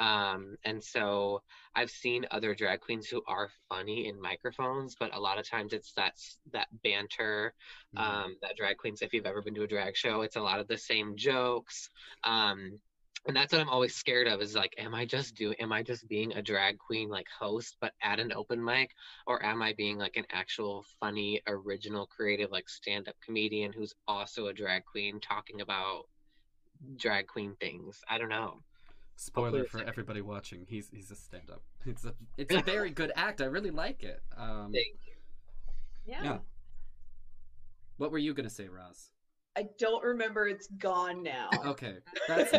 [0.00, 1.42] Um and so
[1.74, 5.72] i've seen other drag queens who are funny in microphones but a lot of times
[5.72, 6.14] it's that
[6.52, 7.54] that banter
[7.96, 8.00] Mhm.
[8.04, 10.60] um that drag queens if you've ever been to a drag show it's a lot
[10.60, 11.90] of the same jokes.
[12.24, 12.80] Um
[13.26, 15.82] and that's what i'm always scared of is like am i just doing am i
[15.82, 18.90] just being a drag queen like host but at an open mic
[19.26, 24.46] or am i being like an actual funny original creative like stand-up comedian who's also
[24.46, 26.02] a drag queen talking about
[26.96, 28.60] drag queen things i don't know
[29.20, 30.64] Spoiler it's for like- everybody watching.
[30.68, 31.60] He's he's a stand up.
[31.84, 33.40] It's a it's a very good act.
[33.40, 34.22] I really like it.
[34.36, 34.96] Um Thank
[36.06, 36.22] Yeah.
[36.22, 36.38] Yeah.
[37.96, 39.10] what were you gonna say, Roz?
[39.58, 40.46] I don't remember.
[40.46, 41.50] It's gone now.
[41.66, 41.96] Okay.
[42.28, 42.54] That's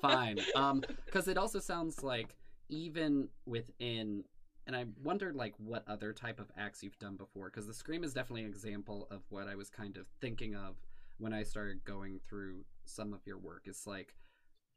[0.00, 0.40] fine.
[0.56, 2.34] Um, because it also sounds like
[2.68, 4.24] even within,
[4.66, 7.46] and I wondered like what other type of acts you've done before.
[7.46, 10.74] Because the scream is definitely an example of what I was kind of thinking of
[11.18, 13.62] when I started going through some of your work.
[13.66, 14.16] It's like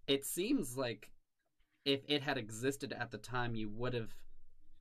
[0.08, 1.10] it seems like
[1.84, 4.16] if it had existed at the time, you would have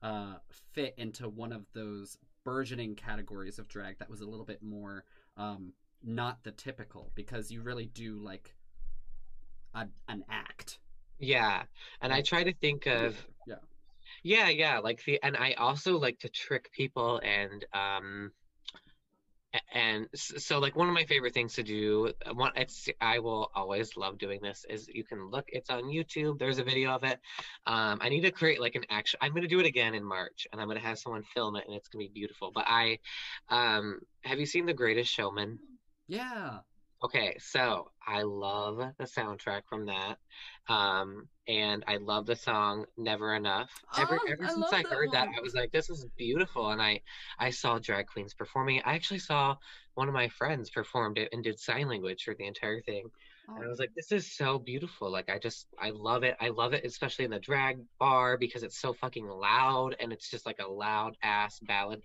[0.03, 0.35] uh,
[0.73, 5.03] fit into one of those burgeoning categories of drag that was a little bit more
[5.35, 5.73] um,
[6.05, 8.53] not the typical because you really do like
[9.73, 10.79] a, an act.
[11.19, 11.63] yeah
[12.01, 13.15] and i try to think of
[13.47, 13.55] yeah.
[14.23, 18.31] Yeah, yeah, like the and I also like to trick people and um
[19.71, 23.51] and so like one of my favorite things to do uh, one it's I will
[23.55, 27.03] always love doing this is you can look it's on YouTube there's a video of
[27.03, 27.19] it
[27.65, 30.03] um I need to create like an action I'm going to do it again in
[30.03, 32.51] March and I'm going to have someone film it and it's going to be beautiful
[32.53, 32.99] but I
[33.49, 35.59] um have you seen The Greatest Showman
[36.07, 36.59] Yeah.
[37.03, 40.17] Okay, so I love the soundtrack from that.
[40.67, 43.69] Um, and I love the song Never Enough.
[43.97, 45.27] Ever Oh, ever I since I heard that.
[45.37, 46.71] I was like, this is beautiful.
[46.71, 47.01] And I
[47.37, 48.83] I saw drag queens performing it.
[48.87, 49.55] I actually saw
[49.93, 53.11] one of my friends performed it and did sign language for the entire thing.
[53.55, 55.11] And I was like, this is so beautiful.
[55.11, 56.35] Like I just I love it.
[56.39, 60.29] I love it, especially in the drag bar because it's so fucking loud and it's
[60.29, 62.01] just like a loud ass ballad.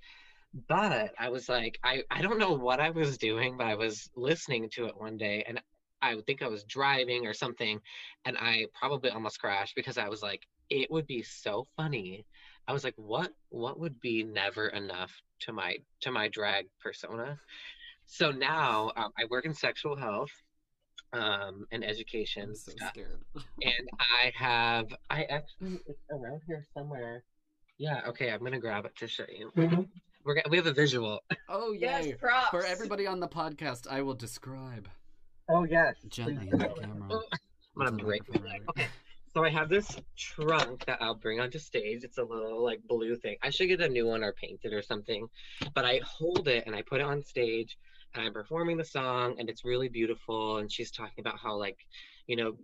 [0.68, 4.10] But I was like, I, I don't know what I was doing, but I was
[4.16, 5.60] listening to it one day and
[6.02, 7.78] I would think I was driving or something,
[8.24, 12.24] and I probably almost crashed because I was like, it would be so funny.
[12.66, 17.38] I was like, what what would be never enough to my to my drag persona?
[18.06, 20.30] So now um, I work in sexual health
[21.12, 22.72] um, and education so
[23.62, 27.24] and I have I actually it's around here somewhere.
[27.78, 29.50] Yeah, okay, I'm gonna grab it to show you.
[30.24, 31.20] We're we have a visual.
[31.48, 32.12] oh Yes, yay!
[32.14, 32.50] props.
[32.50, 34.88] For everybody on the podcast, I will describe.
[35.48, 35.96] Oh yes.
[36.08, 37.08] Gently please in the camera.
[37.10, 38.62] Oh, I'm gonna break my leg.
[38.70, 38.86] Okay.
[39.32, 42.02] So I have this trunk that I'll bring onto stage.
[42.02, 43.36] It's a little like blue thing.
[43.42, 45.28] I should get a new one or paint it or something.
[45.72, 47.78] But I hold it and I put it on stage
[48.14, 50.56] and I'm performing the song and it's really beautiful.
[50.56, 51.78] And she's talking about how like,
[52.26, 52.56] you know,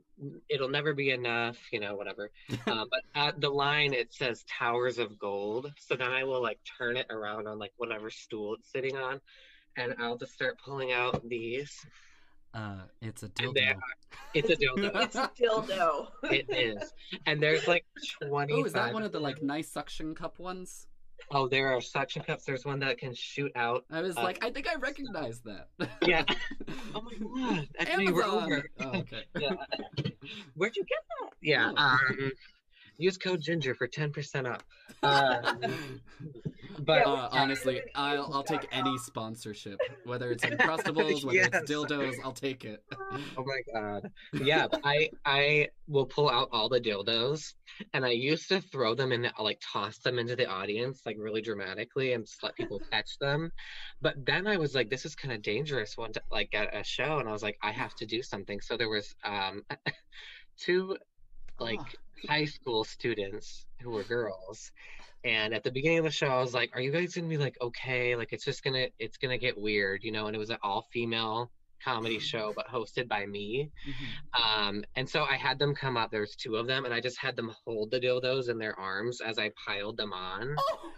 [0.49, 2.31] it'll never be enough, you know, whatever.
[2.67, 5.73] uh, but at the line it says towers of gold.
[5.79, 9.21] So then I will like turn it around on like whatever stool it's sitting on.
[9.77, 11.85] And I'll just start pulling out these.
[12.55, 13.81] Uh, it's a And there dildo.
[14.33, 15.03] It's a dildo.
[15.03, 16.07] It's a dildo.
[16.33, 16.93] It is.
[17.27, 17.85] And there's like
[18.23, 18.53] 20.
[18.55, 20.87] Oh, is that one of the like nice suction cup ones?
[21.33, 22.45] Oh, there are suction cups.
[22.45, 23.85] There's one that can shoot out.
[23.91, 25.69] I was Uh, like, I think I recognize that.
[26.07, 26.25] Yeah.
[26.95, 27.69] Oh my god.
[27.99, 28.43] Knew you were Amazon.
[28.45, 28.69] over.
[28.81, 29.23] Oh, okay.
[29.39, 29.53] Yeah.
[30.55, 31.31] Where'd you get that?
[31.43, 31.73] Yeah.
[31.77, 32.33] Um,
[32.99, 34.65] use code Ginger for 10% off.
[35.03, 36.01] Um,
[36.81, 41.51] but Uh, honestly, I'll I'll take any sponsorship, whether it's Uncrustables, whether Yes.
[41.53, 42.83] it's dildos, I'll take it.
[43.37, 44.11] oh my god.
[44.43, 47.55] Yeah, I I will pull out all the dildos
[47.93, 51.17] and I used to throw them in the, like toss them into the audience like
[51.19, 53.53] really dramatically and just let people catch them.
[54.01, 56.83] But then I was like this is kind of dangerous one to, like at a
[56.83, 58.61] show and I was like I have to do something.
[58.61, 59.63] So there was um
[60.59, 60.97] two
[61.59, 61.81] like.
[62.29, 64.71] High school students who were girls
[65.25, 67.37] and at the beginning of the show i was like are you guys gonna be
[67.37, 70.51] like okay like it's just gonna it's gonna get weird you know and it was
[70.51, 71.51] an all female
[71.85, 74.43] comedy show but hosted by me Mhm.
[74.69, 77.19] um and so i had them come up there's two of them and i just
[77.19, 80.93] had them hold the dildos in their arms as i piled them on Oh.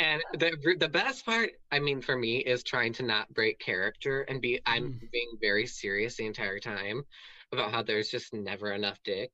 [0.00, 4.22] and the the best part i mean for me is trying to not break character
[4.22, 5.10] and be i'm Mm.
[5.12, 7.04] being very serious the entire time
[7.52, 9.30] about how there's just never enough dick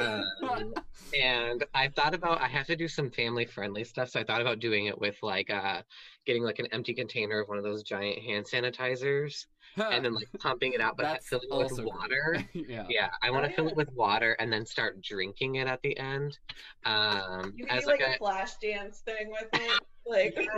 [0.00, 0.74] um,
[1.18, 4.40] and I thought about I have to do some family friendly stuff, so I thought
[4.40, 5.82] about doing it with like uh
[6.26, 9.46] getting like an empty container of one of those giant hand sanitizers
[9.76, 12.38] and then like pumping it out, but That's filling it with water.
[12.54, 12.86] yeah.
[12.88, 13.70] Yeah, I want to Oh, fill yeah.
[13.72, 16.38] it with water and then start drinking it at the end.
[16.84, 19.80] Um, You as need like like a flash dance thing with it.
[20.06, 20.48] Like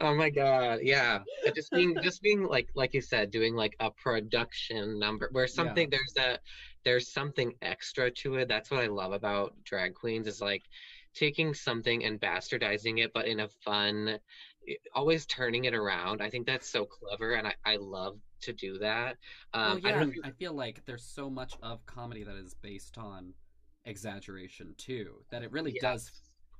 [0.00, 1.20] oh my god, yeah.
[1.44, 5.46] But Just being just being like like you said, doing like a production number where
[5.48, 6.38] something there's a
[6.84, 8.48] there's something extra to it.
[8.48, 10.62] That's what I love about drag queens is like
[11.14, 14.18] taking something and bastardizing it, but in a fun,
[14.94, 16.22] always turning it around.
[16.22, 19.16] I think that's so clever, and I, I love to do that.
[19.64, 22.24] Well, Um, I yeah, don't know you, I feel like there's so much of comedy
[22.24, 23.34] that is based on
[23.84, 26.10] exaggeration too, that it really does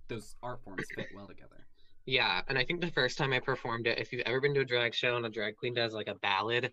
[0.08, 1.66] those art forms fit well together.
[2.06, 4.60] Yeah, and I think the first time I performed it, if you've ever been to
[4.60, 6.72] a drag show and a drag queen does like a ballad,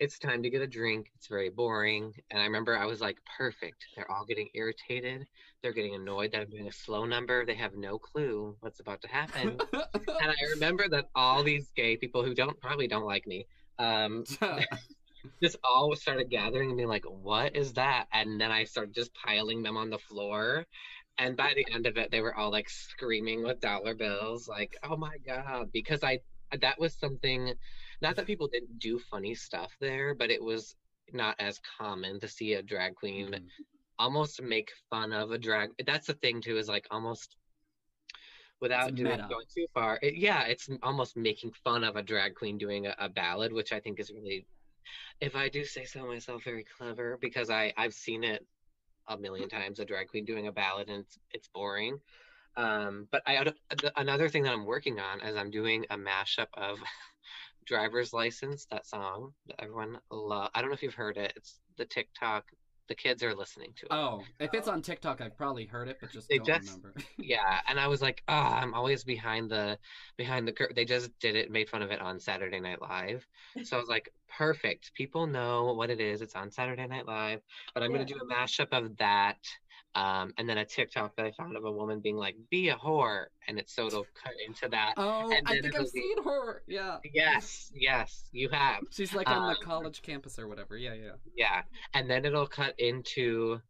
[0.00, 1.10] it's time to get a drink.
[1.16, 2.12] It's very boring.
[2.30, 3.84] And I remember I was like, perfect.
[3.96, 5.26] They're all getting irritated.
[5.62, 7.44] They're getting annoyed that I'm doing a slow number.
[7.44, 9.58] They have no clue what's about to happen.
[9.72, 13.46] and I remember that all these gay people who don't probably don't like me,
[13.78, 14.24] um,
[15.42, 18.06] just all started gathering and being like, what is that?
[18.12, 20.64] And then I started just piling them on the floor.
[21.18, 24.76] And by the end of it, they were all like screaming with dollar bills, like,
[24.84, 25.70] oh my God.
[25.72, 26.20] Because I,
[26.60, 27.54] that was something,
[28.00, 30.76] not that people didn't do funny stuff there, but it was
[31.12, 33.48] not as common to see a drag queen Mhm.
[33.98, 35.70] almost make fun of a drag.
[35.86, 37.36] That's the thing too, is like almost
[38.60, 39.28] without doing meta.
[39.28, 39.98] going too far.
[40.02, 43.72] It, yeah, it's almost making fun of a drag queen doing a, a ballad, which
[43.72, 44.46] I think is really,
[45.20, 48.46] if I do say so myself, very clever because I I've seen it
[49.08, 52.00] a million times a drag queen doing a ballad and it's it's boring.
[52.56, 53.52] Um, but I
[53.96, 56.78] another thing that I'm working on is I'm doing a mashup of
[57.68, 60.50] driver's license that song that everyone love.
[60.54, 61.32] I don't know if you've heard it.
[61.36, 62.44] It's the TikTok.
[62.88, 63.92] The kids are listening to it.
[63.92, 66.94] Oh, if it's on TikTok, I've probably heard it, but just They don't just- remember.
[67.18, 69.76] yeah and i was like oh i'm always behind the
[70.16, 73.26] behind the curve they just did it made fun of it on saturday night live
[73.64, 74.08] so i was like
[74.38, 77.40] perfect people know what it is it's on saturday night live
[77.74, 77.96] but i'm Yeah.
[77.98, 79.36] going to do a mashup of that
[79.94, 82.76] um, and then a tiktok that i found of a woman being like be a
[82.76, 86.62] whore and it's so it'll cut into that Oh, I think I've be- seen her.
[86.66, 86.98] Yeah.
[87.14, 90.76] yes yes you have She's like on the Um, college campus or whatever.
[90.76, 91.12] Yeah, yeah.
[91.36, 91.62] yeah
[91.94, 93.60] and then it'll cut into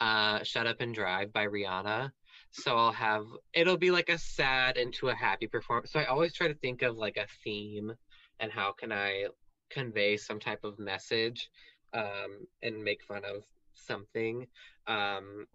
[0.00, 2.10] uh shut up and drive by rihanna
[2.50, 6.32] so i'll have it'll be like a sad into a happy performance so i always
[6.32, 7.92] try to think of like a theme
[8.40, 9.24] and how can i
[9.70, 11.48] convey some type of message
[11.94, 13.42] um and make fun of
[13.74, 14.46] something
[14.88, 15.46] um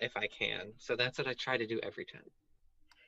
[0.00, 2.22] if i can so that's what i try to do every time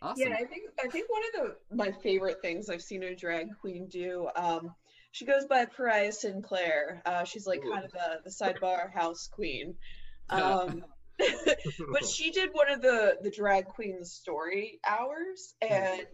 [0.03, 0.31] Awesome.
[0.31, 1.33] Yeah, I think I think one of
[1.71, 4.29] the my favorite things I've seen a drag queen do.
[4.35, 4.75] Um,
[5.13, 7.03] she goes by Pariah Sinclair.
[7.07, 7.71] Uh, she's like Ooh.
[7.71, 9.75] kind of the the sidebar house queen.
[10.31, 10.83] Um,
[11.19, 16.07] but she did one of the the drag queen story hours, and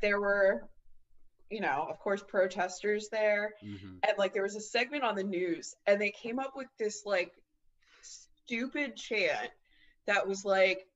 [0.00, 0.68] there were
[1.50, 3.54] you know, of course, protesters there.
[3.64, 3.98] Mhm.
[4.06, 7.02] And like there was a segment on the news, and they came up with this
[7.04, 7.32] like
[8.02, 9.50] stupid chant
[10.06, 10.86] that was like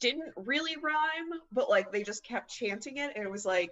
[0.00, 3.70] didn't really rhyme, but like they just kept chanting it, and it was like.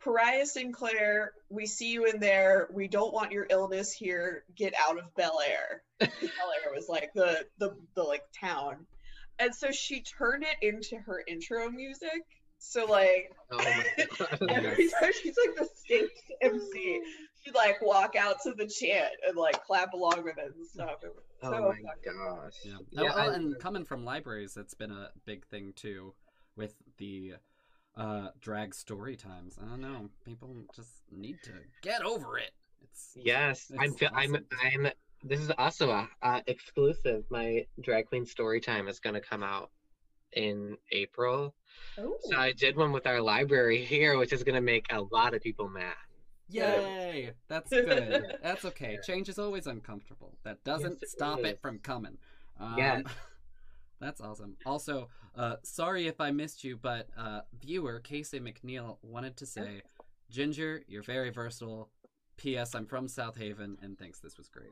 [0.00, 2.68] Pariah Sinclair, we see you in there.
[2.72, 4.44] We don't want your illness here.
[4.54, 5.82] Get out of Bel Air.
[5.98, 8.86] Bel Air was like the the the like town,
[9.40, 12.22] and so she turned it into her intro music.
[12.60, 13.58] So like Oh
[14.48, 16.10] every time she's like the stage
[16.42, 17.02] MC,
[17.42, 21.02] she'd like walk out to the chant and like clap along with it and stuff.
[21.02, 22.54] It was Oh so my fucking- gosh.
[22.64, 22.76] Yeah.
[22.90, 26.14] Yeah, Oh, well, I- and coming from libraries, it's been a big thing too,
[26.56, 27.34] with the
[27.96, 29.58] uh, drag story times.
[29.60, 30.08] I don't know.
[30.24, 32.50] People just need to get over it.
[32.82, 33.90] It's Yes, I'm.
[33.90, 34.36] It's Fe- I'm.
[34.62, 34.88] I'm.
[35.24, 37.24] This is also a uh, exclusive.
[37.28, 39.70] My drag queen story time is going to come out
[40.32, 41.54] in April.
[41.98, 42.16] Oh.
[42.22, 45.34] So I did one with our library here, which is going to make a lot
[45.34, 45.94] of people mad.
[46.48, 47.32] Yay!
[47.48, 48.36] That's good.
[48.42, 48.98] That's okay.
[49.04, 50.36] Change is always uncomfortable.
[50.44, 51.46] That doesn't it stop is.
[51.46, 52.18] it from coming.
[52.58, 53.02] Um, Yes.
[54.00, 54.56] That's awesome.
[54.64, 59.82] Also, uh, sorry if I missed you, but uh, viewer Casey McNeil wanted to say,
[60.30, 61.88] Ginger, you're very versatile.
[62.36, 62.76] P.S.
[62.76, 64.70] I'm from South Haven and thinks this was great.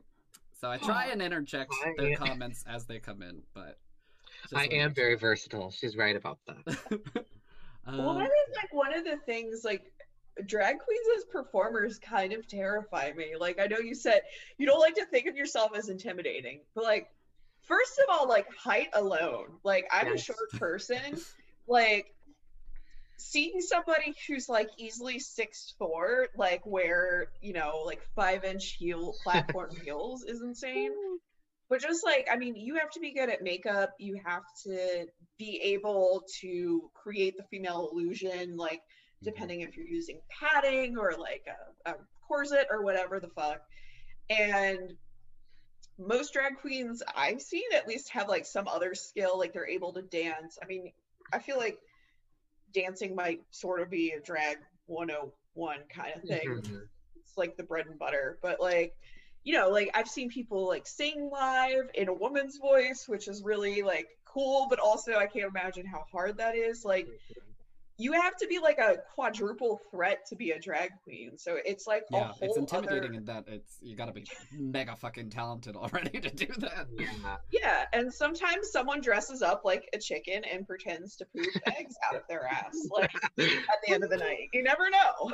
[0.53, 1.11] So I try Aw.
[1.11, 3.77] and interject I- their comments as they come in, but
[4.55, 5.71] I am very versatile.
[5.71, 6.77] She's right about that.
[7.85, 9.91] well, Um, that is like one of the things like
[10.45, 13.33] drag queens as performers kind of terrify me.
[13.39, 14.21] Like I know you said
[14.57, 17.07] you don't like to think of yourself as intimidating, but like
[17.67, 21.17] first of all, like height alone, like I'm a short person,
[21.67, 22.05] like
[23.17, 29.13] seeing somebody who's like easily six four, like wear you know like five inch heel
[29.23, 30.91] platform heels is insane.
[31.69, 33.91] But just like I mean, you have to be good at makeup.
[33.99, 35.05] You have to
[35.37, 38.81] be able to create the female illusion, like
[39.23, 41.45] depending if you're using padding or like
[41.85, 41.95] a, a
[42.27, 43.61] corset or whatever the fuck.
[44.29, 44.93] And
[45.99, 49.93] most drag queens I've seen at least have like some other skill, like they're able
[49.93, 50.59] to dance.
[50.61, 50.91] I mean,
[51.33, 51.79] I feel like
[52.73, 56.47] dancing might sort of be a drag 101 kind of thing.
[56.47, 56.87] Mhm.
[57.15, 58.93] It's like the bread and butter, but like
[59.43, 63.41] you know, like I've seen people like sing live in a woman's voice, which is
[63.43, 66.83] really like cool, but also I can't imagine how hard that is.
[66.83, 67.07] Like
[67.97, 71.37] you have to be like a quadruple threat to be a drag queen.
[71.37, 74.25] So it's like a yeah, whole it's intimidating other in that it's you gotta be
[74.51, 76.87] mega fucking talented already to do that.
[76.97, 77.37] Yeah.
[77.51, 82.15] Yeah, and sometimes someone dresses up like a chicken and pretends to poop eggs out
[82.15, 83.33] of their ass, like at
[83.85, 84.49] the end of the night.
[84.53, 85.31] You never know.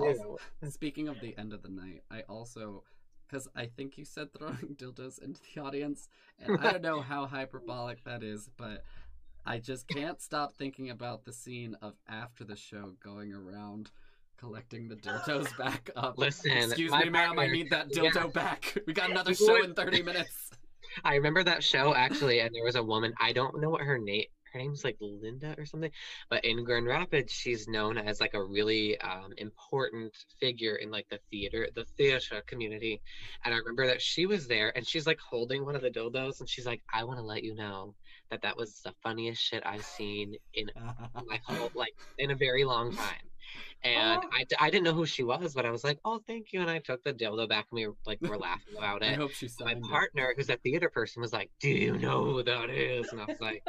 [0.00, 0.36] Also,
[0.68, 2.84] speaking of the end of the night, I also,
[3.26, 6.08] because I think you said throwing dildos into the audience,
[6.40, 8.84] and I don't know how hyperbolic that is, but
[9.46, 13.90] I just can't stop thinking about the scene of after the show going around
[14.38, 16.18] collecting the dildos back up.
[16.18, 18.10] Listen, Excuse me, ma'am, I need that yeah.
[18.10, 18.76] dildo back.
[18.86, 20.50] We got another show in 30 minutes.
[21.04, 23.14] I remember that show actually, and there was a woman.
[23.20, 24.24] I don't know what her name.
[24.52, 25.90] Her name's like Linda or something,
[26.30, 31.06] but in Grand Rapids, she's known as like a really um, important figure in like
[31.10, 33.02] the theater, the theater community.
[33.44, 36.40] And I remember that she was there, and she's like holding one of the dildos,
[36.40, 37.94] and she's like, "I want to let you know
[38.30, 40.70] that that was the funniest shit I've seen in
[41.26, 43.30] my whole like in a very long time."
[43.84, 44.28] And Oh.
[44.32, 46.70] I, I didn't know who she was, but I was like, "Oh, thank you," and
[46.70, 49.32] I took the dildo back, and we were like, we're laughing about I it hope
[49.32, 49.82] she my it.
[49.82, 53.26] partner, who's a theater person, was like, "Do you know who that is?" And I
[53.26, 53.62] was like,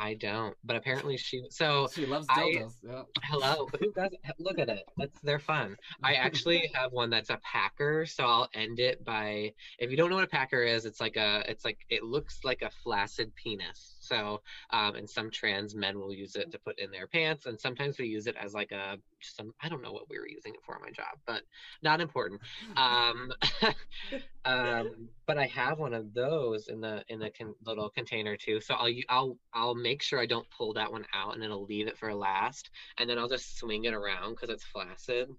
[0.00, 1.42] "I don't." But apparently, she.
[1.50, 2.72] So She loves I- dildos.
[2.84, 3.02] yeah.
[3.24, 4.84] hello, who doesn't look at it?
[4.98, 5.76] That's they're fun.
[6.02, 9.52] I actually have one that's a packer, so I'll end it by.
[9.78, 11.42] If you don't know what a packer is, it's like a.
[11.50, 13.94] It's like it looks like a flaccid penis.
[14.00, 17.58] So, um, and some trans men will use it to put in their pants, and
[17.58, 18.98] sometimes we use it as like a.
[19.20, 21.42] Some I don't know what we were using it for in my job, but
[21.82, 22.40] not important.
[22.76, 23.32] Um,
[24.44, 28.60] um, but I have one of those in the in the con- little container too.
[28.60, 31.64] So I'll I'll I'll make sure I don't pull that one out, and then I'll
[31.64, 35.28] leave it for last, and then I'll just swing it around because it's flaccid.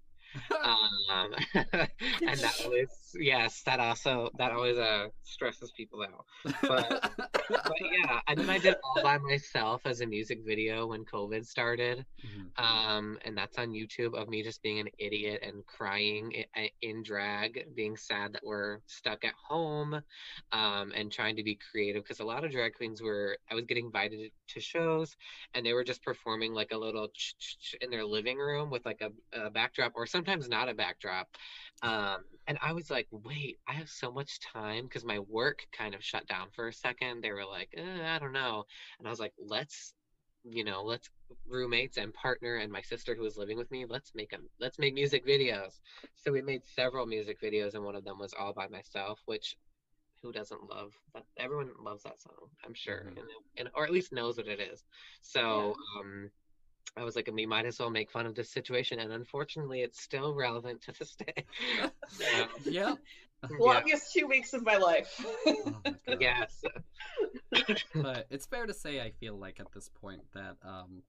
[0.62, 6.24] Um, and that always yes, that also that always uh stresses people out.
[6.62, 7.12] But
[7.48, 11.46] but yeah, and then I did all by myself as a music video when COVID
[11.46, 12.04] started.
[12.24, 12.48] Mhm.
[12.58, 16.44] Um, and that's on YouTube of me just being an idiot and crying
[16.82, 20.00] in drag, being sad that we're stuck at home,
[20.52, 23.38] um, and trying to be creative because a lot of drag queens were.
[23.50, 25.16] I was getting invited to shows,
[25.54, 28.70] and they were just performing like a little ch- ch- ch in their living room
[28.70, 31.28] with like a, a backdrop, or sometimes not a backdrop.
[31.82, 35.94] Um, and I was like, wait, I have so much time because my work kind
[35.94, 37.22] of shut down for a second.
[37.22, 38.64] They were like, eh, I don't know,
[38.98, 39.94] and I was like, let's
[40.44, 41.08] you know, let's
[41.48, 44.78] roommates and partner and my sister who was living with me, let's make them, let's
[44.78, 45.80] make music videos.
[46.16, 49.56] So we made several music videos, and one of them was all by myself, which
[50.22, 51.24] who doesn't love that?
[51.38, 53.18] Everyone loves that song, I'm sure, Mhm.
[53.18, 53.28] and,
[53.58, 54.84] and or at least knows what it is.
[55.22, 56.30] So um,
[56.96, 60.02] I was like, we might as well make fun of this situation, and unfortunately, it's
[60.02, 61.44] still relevant to this day.
[62.08, 62.94] so, yeah.
[63.50, 63.56] yeah.
[63.58, 65.24] Longest two weeks of my life.
[65.24, 66.62] Oh my Yes.
[67.94, 71.02] but it's fair to say I feel like at this point that um,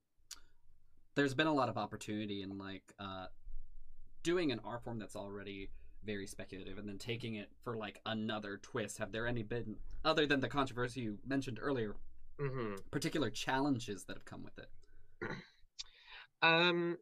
[1.15, 3.25] there's been a lot of opportunity in like uh,
[4.23, 5.69] doing an art form that's already
[6.05, 8.97] very speculative and then taking it for like another twist.
[8.99, 9.75] Have there any been
[10.05, 11.95] other than the controversy you mentioned earlier,
[12.39, 14.69] hmm particular challenges that have come with it?
[16.41, 16.97] Um,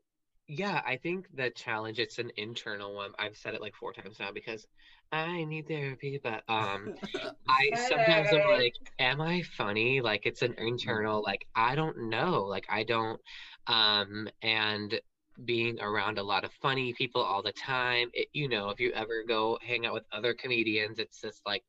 [0.47, 3.11] yeah, I think the challenge it's an internal one.
[3.19, 4.65] I've said it like four times now because
[5.11, 6.95] I need therapy, but um
[7.49, 10.01] I sometimes I'm like, am I funny?
[10.01, 12.43] Like it's an internal like I don't know.
[12.43, 13.19] Like I don't
[13.67, 14.99] um and
[15.45, 18.09] being around a lot of funny people all the time.
[18.13, 21.63] It, you know, if you ever go hang out with other comedians, it's just like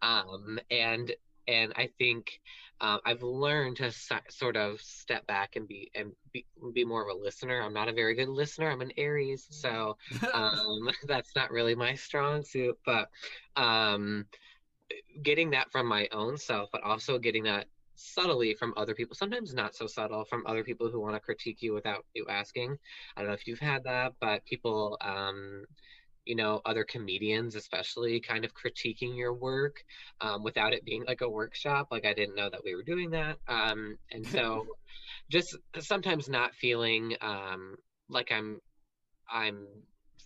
[0.00, 1.12] um and
[1.48, 2.40] and I think
[2.82, 7.08] um, I've learned to si- sort of step back and be and be, be more
[7.08, 7.62] of a listener.
[7.62, 8.70] I'm not a very good listener.
[8.70, 9.96] I'm an Aries, so
[10.34, 12.76] um, that's not really my strong suit.
[12.84, 13.08] But
[13.54, 14.26] um,
[15.22, 19.14] getting that from my own self, but also getting that subtly from other people.
[19.14, 22.76] Sometimes not so subtle from other people who want to critique you without you asking.
[23.16, 24.98] I don't know if you've had that, but people.
[26.24, 29.82] You know, other comedians, especially, kind of critiquing your work
[30.20, 31.88] um, without it being like a workshop.
[31.90, 34.66] Like I didn't know that we were doing that, um, and so
[35.30, 37.76] just sometimes not feeling um,
[38.08, 38.60] like I'm
[39.30, 39.66] I'm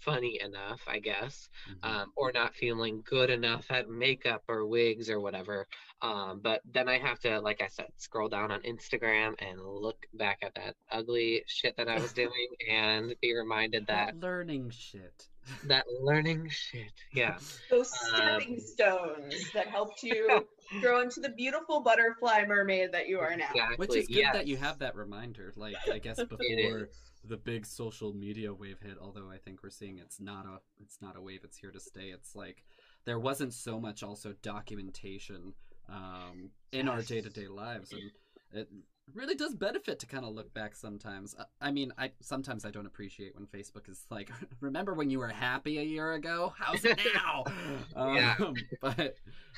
[0.01, 1.84] funny enough, I guess, Mhm.
[1.84, 5.66] um, or not feeling good enough at makeup or wigs or whatever.
[6.01, 10.07] Um, but then I have to, like I said, scroll down on Instagram and look
[10.14, 15.28] back at that ugly shit that I was doing and be reminded that learning shit.
[15.64, 17.38] That learning shit, yeah.
[17.70, 20.47] Those Um, stepping stones that helped you
[20.80, 23.49] grow into the beautiful butterfly mermaid that you are now.
[23.53, 23.76] Exactly.
[23.76, 25.53] Which is good that you have that reminder.
[25.57, 26.88] Like I guess before
[27.24, 30.99] the big social media wave hit, although I think we're seeing it's not a it's
[31.01, 32.09] not a wave, it's here to stay.
[32.09, 32.62] It's like
[33.05, 35.55] there wasn't so much also documentation
[35.88, 38.11] um, in our day to day lives, and
[38.53, 38.68] it
[39.14, 41.34] really does benefit to kind of look back sometimes.
[41.38, 44.30] I- I mean, I sometimes I don't appreciate when Facebook is like,
[44.61, 46.52] remember when you were happy a year ago?
[46.59, 47.44] How's it now?
[47.96, 48.34] Yeah.
[48.40, 49.16] um, but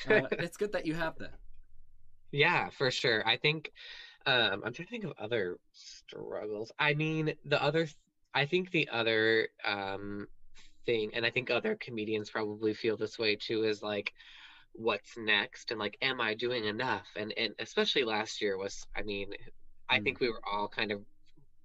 [0.08, 1.34] uh, it's good that you have that.
[2.30, 3.26] Yeah, for sure.
[3.26, 3.70] I think
[4.26, 6.70] um I'm trying to think of other struggles.
[6.78, 7.96] I mean, the other th-
[8.34, 10.26] I think the other um
[10.86, 14.12] thing and I think other comedians probably feel this way too is like
[14.78, 17.08] what's next and like am I doing enough?
[17.16, 19.34] And and especially last year was I mean,
[19.90, 20.04] I Mm.
[20.04, 21.04] think we were all kind of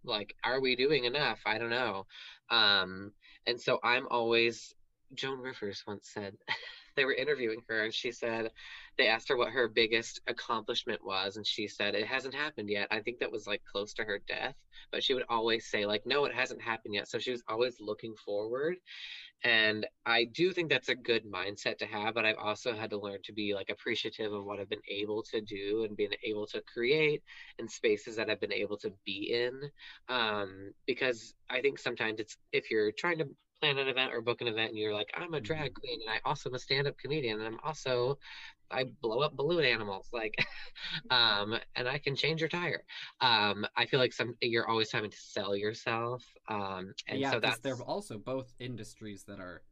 [0.04, 1.42] like are we doing enough?
[1.46, 2.06] I don't know.
[2.50, 3.14] Um
[3.48, 4.76] and so I'm always
[5.14, 6.38] Joan Rivers once said
[6.96, 8.52] they were interviewing her and she said
[8.98, 12.88] they asked her what her biggest accomplishment was and she said it hasn't happened yet.
[12.92, 14.56] I think that was like close to her death
[14.92, 17.08] but she would always say like no it hasn't happened yet.
[17.08, 18.78] So she was always looking forward
[19.44, 22.98] and i do think that's a good mindset to have but i've also had to
[22.98, 26.48] learn to be like appreciative of what i've been able to do and being able
[26.48, 27.22] to create
[27.60, 29.52] in spaces that i've been able to be in
[30.10, 33.28] um, because i think sometimes it's if you're trying to
[33.64, 36.10] plan an event or book an event and you're like i'm a drag queen and
[36.10, 38.18] i also am a stand-up comedian and i'm also
[38.72, 40.36] I blow up balloon animals, like,
[41.12, 42.84] um, and I can change your tire.
[43.22, 47.40] Um, I feel like some you're always having to sell yourself, um, and yeah, so
[47.40, 49.64] that's they're also both industries that are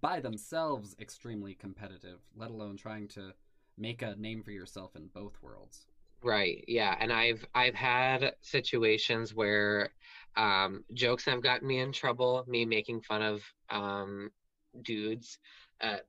[0.00, 3.34] by themselves extremely competitive, let alone trying to
[3.76, 5.86] make a name for yourself in both worlds.
[6.22, 6.64] right.
[6.68, 9.90] Yeah, and I've I've had situations where
[10.36, 12.44] um, jokes have gotten me in trouble.
[12.46, 14.30] Me making fun of um,
[14.82, 15.38] dudes
[15.80, 16.04] at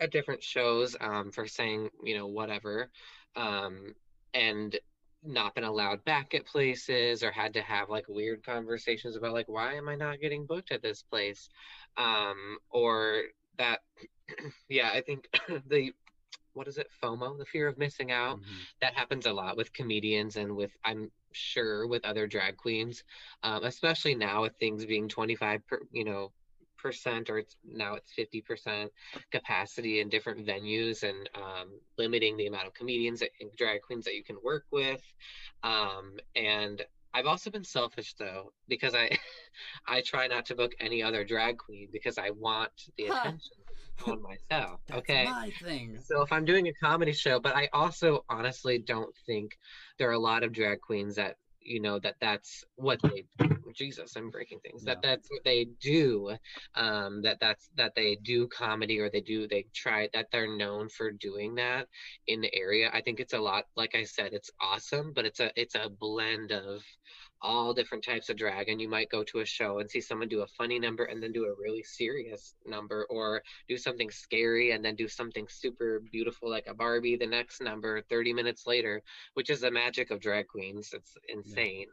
[0.00, 2.90] at different shows um, for saying you know whatever,
[3.36, 3.94] um,
[4.34, 4.78] and
[5.22, 9.48] not been allowed back at places or had to have like weird conversations about like
[9.48, 11.48] why am I not getting booked at this place,
[11.96, 13.24] um, or
[13.58, 13.80] that
[14.68, 15.28] yeah I think
[15.66, 15.92] the
[16.52, 18.66] what is it FOMO the fear of missing out Mhm.
[18.80, 23.02] that happens a lot with comedians and with i'm sure with other drag queens
[23.42, 26.32] um, especially now with things being 25 per, you know
[26.78, 28.92] percent or it's now it's 50 percent
[29.32, 34.14] capacity in different venues and um, limiting the amount of comedians and drag queens that
[34.14, 35.02] you can work with
[35.62, 39.10] um, and i've also been selfish though because i
[39.88, 43.24] i try not to book any other drag queen because i want the Huh.
[43.24, 43.56] attention
[44.06, 44.80] on myself.
[44.92, 45.24] Okay.
[45.24, 45.98] my thing.
[46.02, 49.56] So if I'm doing a comedy show, but I also honestly don't think
[49.98, 53.24] there are a lot of drag queens that you know that that's what they
[53.74, 56.36] jesus i'm breaking things that that's what they do
[56.76, 60.88] um that that's that they do comedy or they do they try that they're known
[60.88, 61.88] for doing that
[62.26, 65.40] in the area i think it's a lot like i said it's awesome but it's
[65.40, 66.82] a it's a blend of
[67.44, 70.28] all different types of drag and you might go to a show and see someone
[70.28, 74.72] do a funny number and then do a really serious number or do something scary
[74.72, 79.02] and then do something super beautiful like a barbie the next number 30 minutes later
[79.34, 80.90] which is the magic of drag queens.
[80.92, 81.86] It's insane.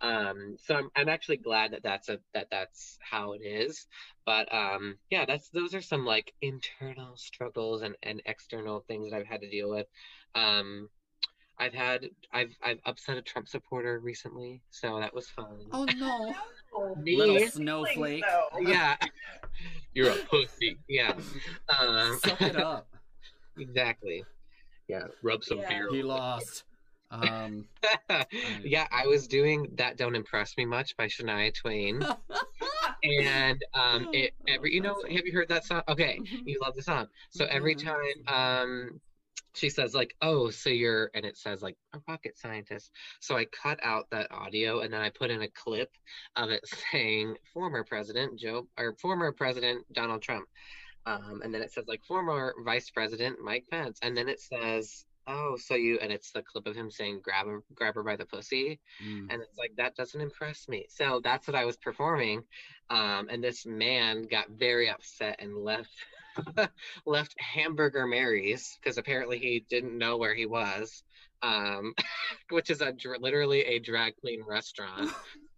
[0.00, 3.86] Um so I'm, I'm actually glad that that's a that that's how it is.
[4.24, 9.16] But um yeah that's those are some like internal struggles and and external things that
[9.16, 9.86] i've had to deal with.
[10.34, 10.88] Um
[11.58, 16.34] i've had i've i've upset a trump supporter recently so that was fun Oh no.
[16.72, 16.94] No.
[17.02, 17.16] Me?
[17.16, 18.24] Little snowflake.
[18.60, 18.96] yeah
[19.94, 21.12] you're a pussy yeah
[21.78, 22.88] um Suck it up.
[23.58, 24.24] exactly
[24.88, 25.68] yeah rub some Yeah.
[25.68, 26.64] beer He lost.
[27.10, 27.64] Um
[28.64, 32.04] yeah, I was doing that "Don't Impress Me Much" by Shania Twain,
[33.04, 35.82] and um, it every you know, have you heard that song?
[35.88, 37.06] Okay, you love the song.
[37.30, 37.84] So every Mhm.
[37.84, 39.00] time um,
[39.56, 42.90] she says like, "Oh, so you're," and it says like a rocket scientist.
[43.20, 45.90] So I cut out that audio and then I put in a clip
[46.36, 46.60] of it
[46.92, 50.46] saying former President Joe or former President Donald Trump,
[51.06, 55.04] um, and then it says like former Vice President Mike Pence, and then it says.
[55.28, 58.14] Oh, so you and it's the clip of him saying grab her grab her by
[58.14, 59.26] the pussy Mm.
[59.28, 62.44] and it's like that doesn't impress me so that's what i was performing
[62.90, 65.90] um, and this man got very upset and left
[67.06, 71.02] left hamburger mary's because apparently he didn't know where he was
[71.42, 71.94] um,
[72.50, 75.10] which is a literally a drag queen restaurant.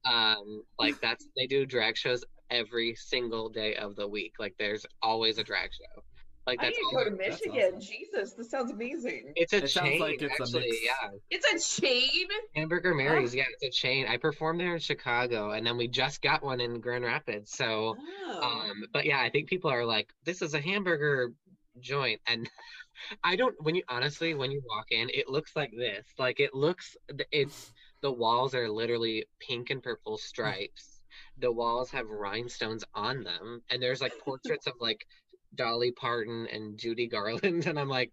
[0.05, 4.35] Um, like that's they do drag shows every single day of the week.
[4.39, 6.03] Like there's always a drag show
[6.49, 7.75] like I need that's to go to Michigan.
[7.77, 7.81] awesome.
[7.81, 9.33] Jesus, this sounds amazing.
[9.37, 10.85] it's a It sounds chain like it's a actually mix.
[10.85, 11.47] yeah It's
[11.79, 12.27] a chain.
[12.55, 14.07] Hamburger Mary's, yeah, it's a chain.
[14.09, 17.53] I performed there in Chicago, and then we just got one in Grand Rapids.
[17.53, 17.97] So,
[18.27, 18.41] Oh.
[18.43, 21.33] um, but yeah, I think people are like, "This is a hamburger
[21.81, 22.49] joint," and
[23.25, 23.55] I don't.
[23.63, 26.07] When you honestly, when you walk in, it looks like this.
[26.19, 26.97] Like it looks,
[27.31, 31.03] it's the walls are literally pink and purple stripes.
[31.39, 35.07] The walls have rhinestones on them, and there's like portraits of like
[35.55, 38.13] Dolly Parton and Judy Garland, and I'm like,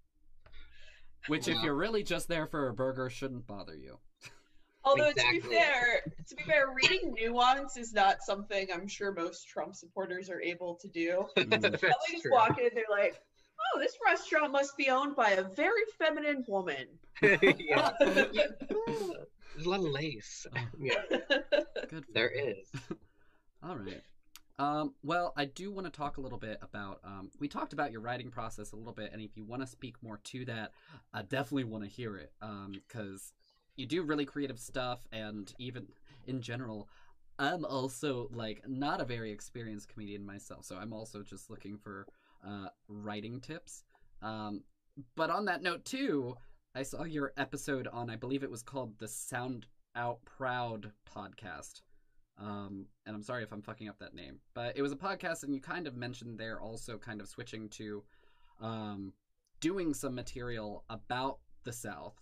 [1.27, 3.97] Which, if you're really just there for a burger, shouldn't bother you.
[4.83, 9.47] Although to be fair, to be fair, reading nuance is not something I'm sure most
[9.47, 11.25] Trump supporters are able to do.
[11.37, 11.49] Mm.
[11.61, 13.19] "That's They just true." walk in, they're like,
[13.73, 16.85] "Oh, this restaurant must be owned by a very feminine woman."
[17.23, 17.93] yeah.
[17.99, 20.45] There's a lot of lace.
[20.79, 21.01] Yeah,
[21.89, 22.05] Good.
[22.05, 22.53] For there you.
[22.61, 22.69] is.
[23.63, 24.03] All right.
[24.57, 26.99] Um, well, I do want to talk a little bit about.
[27.03, 29.67] Um, we talked about your writing process a little bit, and if you want to
[29.67, 30.71] speak more to that,
[31.13, 32.31] I definitely want to hear it
[32.87, 33.33] because
[33.75, 35.87] you do really creative stuff, and even
[36.25, 36.87] in general,
[37.37, 42.07] I'm also like not a very experienced comedian myself, so I'm also just looking for
[42.47, 43.83] uh, writing tips.
[44.21, 44.63] Um,
[45.17, 46.37] but on that note, too,
[46.73, 51.81] I saw your episode on, I believe it was called the Sound Out Proud podcast.
[52.37, 55.43] Um, and I'm sorry if I'm fucking up that name, but it was a podcast,
[55.43, 58.03] and you kind of mentioned there also kind of switching to
[58.61, 59.13] um,
[59.61, 62.15] doing some material about the South.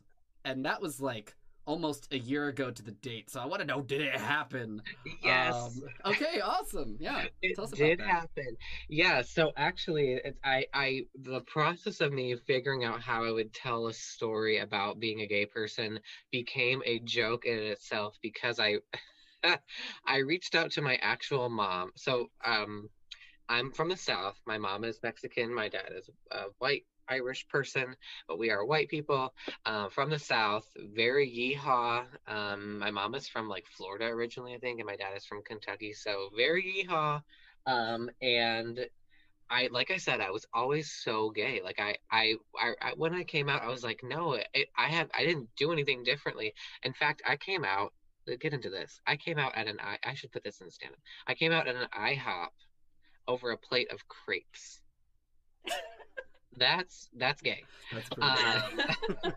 [0.46, 1.36] And that was like
[1.66, 3.30] almost a year ago to the date.
[3.30, 4.82] So I want to know did it happen?
[5.24, 5.54] Yes.
[5.56, 6.98] Um, okay, awesome.
[7.00, 7.26] Yeah.
[7.42, 8.58] it tell us about did happen.
[8.90, 9.22] Yeah.
[9.22, 13.88] So actually, it, I, I, the process of me figuring out how I would tell
[13.88, 16.00] a story about being a gay person
[16.32, 18.78] became a joke in itself because I,
[20.06, 21.92] I reached out to my actual mom.
[21.96, 22.90] So, um,
[23.50, 24.40] I'm from the South.
[24.46, 25.54] My mom is Mexican.
[25.54, 27.96] My dad is a white Irish person,
[28.28, 29.34] but we are white people
[29.66, 30.66] uh, from the South.
[30.78, 32.06] Very yeehaw.
[32.28, 35.44] Um, my mom is from like Florida originally, I think, and my dad is from
[35.44, 35.94] Kentucky.
[35.94, 37.22] So very yeehaw.
[37.66, 38.80] Um, and
[39.50, 41.62] I, like I said, I was always so gay.
[41.64, 44.88] Like I, I, I, I when I came out, I was like, no, it, I
[44.88, 46.54] have, I didn't do anything differently.
[46.84, 47.94] In fact, I came out.
[48.28, 49.00] Uh, Get into this.
[49.08, 49.98] I came out at an I.
[50.04, 51.00] I should put this in stand up.
[51.28, 52.50] I came out at an IHOP
[53.28, 54.80] over a plate of crepes.
[56.58, 57.64] That's that's gay.
[57.92, 58.30] That's pretty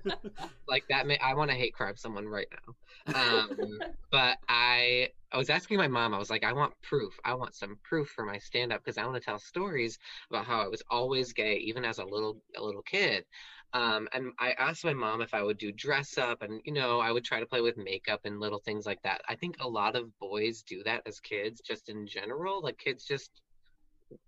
[0.04, 0.14] good.
[0.68, 1.06] Like that.
[1.06, 2.74] May, I want to hate crime someone right now.
[3.14, 3.80] Um,
[4.10, 6.14] but I I was asking my mom.
[6.14, 7.18] I was like, I want proof.
[7.24, 9.98] I want some proof for my stand up because I want to tell stories
[10.30, 13.24] about how I was always gay, even as a little a little kid.
[13.72, 17.00] Um, and I asked my mom if I would do dress up, and you know,
[17.00, 19.20] I would try to play with makeup and little things like that.
[19.28, 22.62] I think a lot of boys do that as kids, just in general.
[22.62, 23.30] Like kids just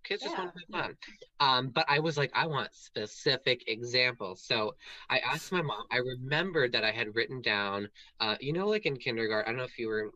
[0.05, 0.97] kids just want to have fun.
[1.41, 4.43] Um, but I was like, I want specific examples.
[4.45, 4.75] So
[5.09, 5.85] I asked my mom.
[5.91, 7.89] I remembered that I had written down,
[8.21, 9.49] uh, you know, like in kindergarten.
[9.49, 10.11] I don't know if you were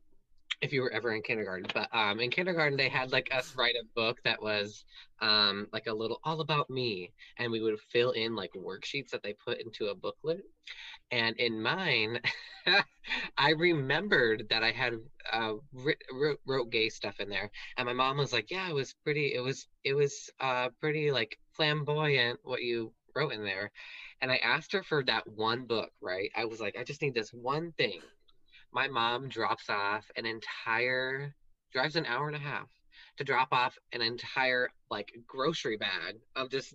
[0.63, 3.75] if you were ever in kindergarten, but um, in kindergarten they had like us write
[3.75, 4.85] a book that was
[5.21, 9.23] um, like a little all about me, and we would fill in like worksheets that
[9.25, 10.43] they put into a booklet.
[11.11, 12.21] And in mine,
[13.37, 14.95] I remembered that I had
[15.33, 18.95] uh, wrote, wrote gay stuff in there, and my mom was like, "Yeah, it was
[19.05, 19.35] pretty.
[19.35, 23.73] It was it was uh, pretty like flamboyant what you wrote in there."
[24.21, 26.31] And I asked her for that one book, right?
[26.37, 28.01] I was like, I just need this one thing
[28.73, 31.35] my mom drops off an entire
[31.73, 32.69] drives an hour and a half
[33.19, 36.75] to drop off an entire like grocery bag of just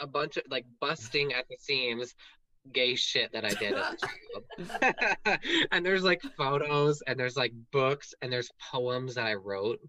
[0.00, 2.14] a bunch of like busting at the seams
[2.72, 5.38] gay shit that I did as a child.
[5.72, 9.80] and there's like photos and there's like books and there's poems that I wrote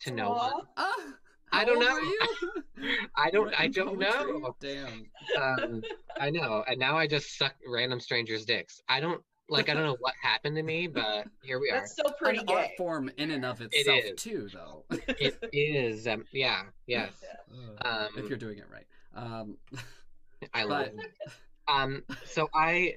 [0.00, 0.52] to no one.
[0.76, 0.94] Aw.
[1.52, 2.88] I don't know.
[3.16, 4.40] I don't I don't poetry?
[4.40, 4.56] know.
[4.60, 5.04] Damn.
[5.40, 5.82] Um
[6.18, 6.64] I know.
[6.66, 8.80] And now I just suck random strangers' dicks.
[8.88, 11.80] I don't like I don't know what happened to me, but here we are.
[11.80, 12.54] That's still pretty An gay.
[12.54, 14.22] art form in and of itself is.
[14.22, 14.84] too, though.
[15.08, 17.12] It is um yeah, yes.
[17.82, 18.86] Um if you're doing it right.
[19.14, 19.56] Um,
[20.52, 21.32] I love but it.
[21.68, 22.96] Um, so I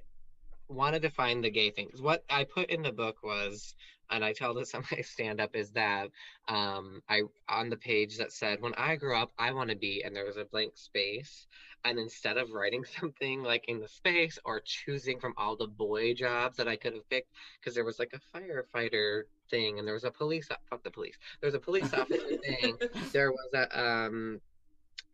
[0.67, 2.01] wanted to find the gay things.
[2.01, 3.75] What I put in the book was,
[4.09, 6.09] and I tell this on my stand up, is that
[6.47, 10.03] um, I on the page that said, "When I grow up, I want to be,"
[10.03, 11.47] and there was a blank space.
[11.85, 16.13] And instead of writing something like in the space or choosing from all the boy
[16.13, 19.93] jobs that I could have picked, because there was like a firefighter thing, and there
[19.93, 21.15] was a police fuck the police.
[21.41, 22.77] There was a police officer thing.
[23.11, 24.41] There was a um,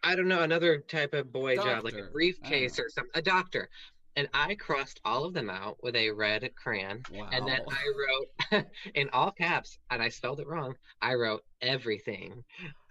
[0.03, 3.69] I don't know another type of boy job, like a briefcase or something, a doctor.
[4.15, 7.01] And I crossed all of them out with a red crayon.
[7.11, 7.29] wow.
[7.31, 10.75] And then I wrote in all caps, and I spelled it wrong.
[11.01, 12.43] I wrote everything.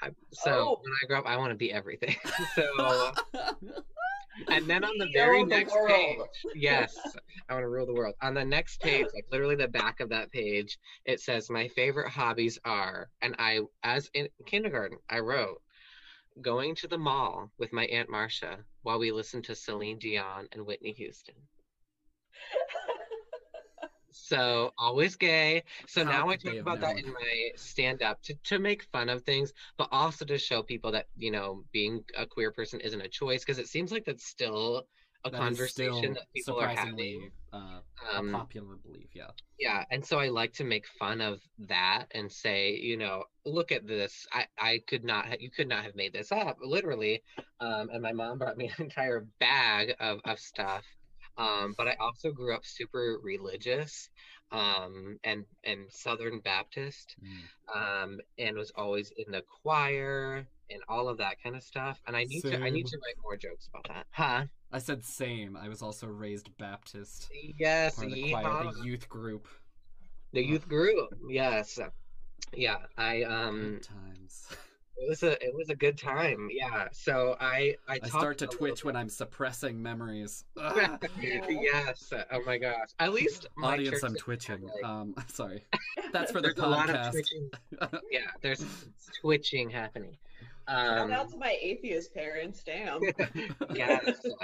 [0.03, 0.81] I, so Oh.
[0.83, 2.17] when I grow up, I want to be everything.
[2.57, 3.13] so,
[4.49, 5.91] and then on the very the next world.
[5.91, 6.97] page, yes,
[7.49, 8.15] I want to rule the world.
[8.23, 12.09] On the next page, like literally the back of that page, it says my favorite
[12.11, 15.61] hobbies are, and I, as in kindergarten, I wrote
[16.41, 20.67] going to the mall with my aunt Marcia while we listened to Celine Dion and
[20.67, 21.35] Whitney Houston.
[24.13, 25.65] So always gay.
[25.87, 29.23] So now I talk about that in my stand up to, to make fun of
[29.23, 33.09] things, but also to show people that, you know, being a queer person isn't a
[33.09, 34.87] choice because it seems like that's still
[35.25, 37.31] a That conversation that people are having.
[37.53, 37.81] uh,
[38.17, 39.11] Um, a popular belief.
[39.15, 39.31] Yeah.
[39.59, 43.71] yeah and so i like to make fun of that and say you know look
[43.71, 47.23] at this i i could not ha- you could not have made this up literally
[47.61, 50.85] um and my mom brought me an entire bag of of stuff
[51.37, 54.09] um but i also grew up super religious
[54.51, 57.43] um and and southern baptist Mm.
[57.81, 62.17] um and was always in the choir and all of that kind of stuff and
[62.17, 64.45] i need to i need to write more jokes about that huh
[64.75, 65.55] I said same.
[65.55, 67.29] I was also raised Baptist.
[67.59, 69.47] yes the choir, the youth group.
[70.33, 71.79] the youth group yes
[72.55, 74.47] yeah i um Good times.
[74.95, 76.49] It was a it was a good time.
[76.53, 76.87] Yeah.
[76.93, 80.45] So I I, I start to twitch when I'm suppressing memories.
[81.21, 82.13] Yes.
[82.31, 82.91] Oh my gosh.
[83.01, 84.63] At least my audience, I'm twitching.
[84.63, 85.65] like- Um, sorry.
[86.13, 87.23] That's for the there's a lot of podcast.
[88.11, 88.21] Yeah.
[88.43, 88.65] There's
[89.21, 90.17] twitching happening.
[90.77, 92.63] Shout Um, out to my atheist parents.
[92.65, 93.09] Damn.
[93.69, 94.35] yes.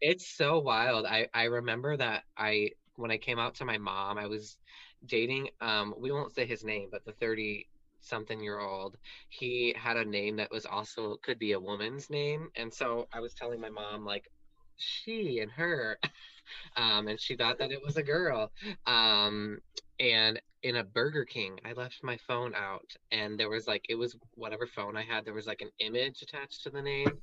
[0.00, 1.06] It's so wild.
[1.06, 4.58] I I remember that I when I came out to my mom, I was
[5.04, 7.68] dating um we won't say his name, but the 30
[8.00, 8.96] something year old,
[9.28, 12.50] he had a name that was also could be a woman's name.
[12.56, 14.28] And so I was telling my mom like
[14.76, 15.98] she and her
[16.76, 18.52] um and she thought that it was a girl.
[18.86, 19.60] Um
[19.98, 23.94] and in a Burger King, I left my phone out and there was like it
[23.94, 27.18] was whatever phone I had, there was like an image attached to the name.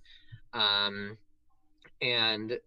[0.54, 1.18] Um
[2.02, 2.58] and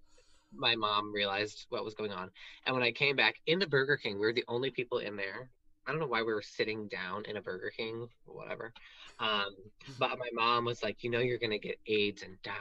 [0.53, 2.31] my mom realized what was going on.
[2.66, 5.16] And when I came back in the Burger King, we were the only people in
[5.16, 5.51] there.
[5.87, 8.73] I don't know why we were sitting down in a Burger King, whatever.
[9.18, 9.55] Um,
[9.99, 12.53] but my mom was like, you know, you're gonna get AIDS and die.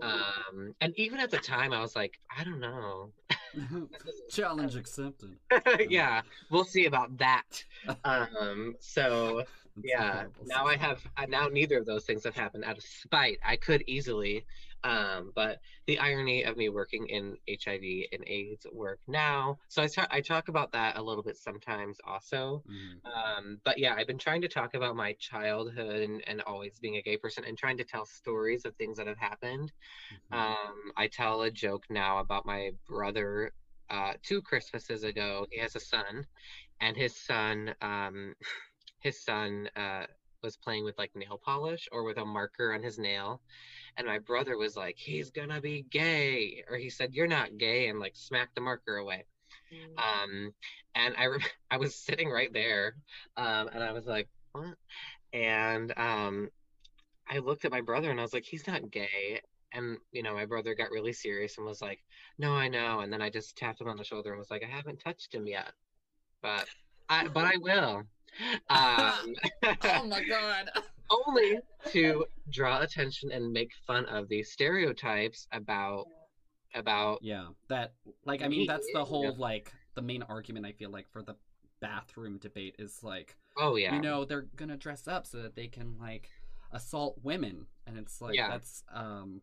[0.00, 3.10] Um, and even at the time, I was like, I don't know.
[4.30, 5.36] Challenge accepted.
[5.88, 7.64] yeah, we'll see about that.
[8.04, 9.44] Um, so
[9.82, 13.38] yeah now i have uh, now neither of those things have happened out of spite
[13.42, 14.44] i could easily
[14.84, 19.86] um but the irony of me working in hiv and aids work now so i
[19.86, 23.02] talk i talk about that a little bit sometimes also Mhm.
[23.04, 26.96] um but yeah i've been trying to talk about my childhood and, and always being
[26.96, 29.72] a gay person and trying to tell stories of things that have happened
[30.10, 30.32] Mhm.
[30.32, 33.52] um, I tell a joke now about my brother.
[33.90, 36.24] Uh, two Christmases ago, he has a son,
[36.80, 38.34] and his son, um,
[39.02, 40.06] his son uh,
[40.42, 43.40] was playing with like nail polish or with a marker on his nail.
[43.96, 46.64] And my brother was like, he's gonna be gay.
[46.68, 49.24] Or he said, You're not gay, and like smacked the marker away.
[49.72, 49.98] Mm.
[49.98, 50.54] Um,
[50.94, 52.96] and I, re- I was sitting right there,
[53.36, 54.74] um, and I was like, what?
[55.32, 56.50] And um,
[57.28, 59.40] I looked at my brother and I was like, he's not gay.
[59.72, 62.00] And you know, my brother got really serious and was like,
[62.38, 63.00] no, I know.
[63.00, 65.34] And then I just tapped him on the shoulder and was like, I haven't touched
[65.34, 65.72] him yet,
[66.42, 66.66] but
[67.08, 68.02] I, but I will.
[68.70, 69.34] Um,
[69.84, 70.70] oh my god.
[71.26, 71.58] only
[71.90, 76.06] to draw attention and make fun of these stereotypes about
[76.74, 77.92] about Yeah, that
[78.24, 79.04] like I mean that's the Yeah.
[79.04, 81.36] whole like the main argument I feel like for the
[81.80, 85.66] bathroom debate is like oh yeah you know they're gonna dress up so that they
[85.66, 86.30] can like
[86.70, 88.48] assault women and it's like Yeah.
[88.48, 89.42] that's um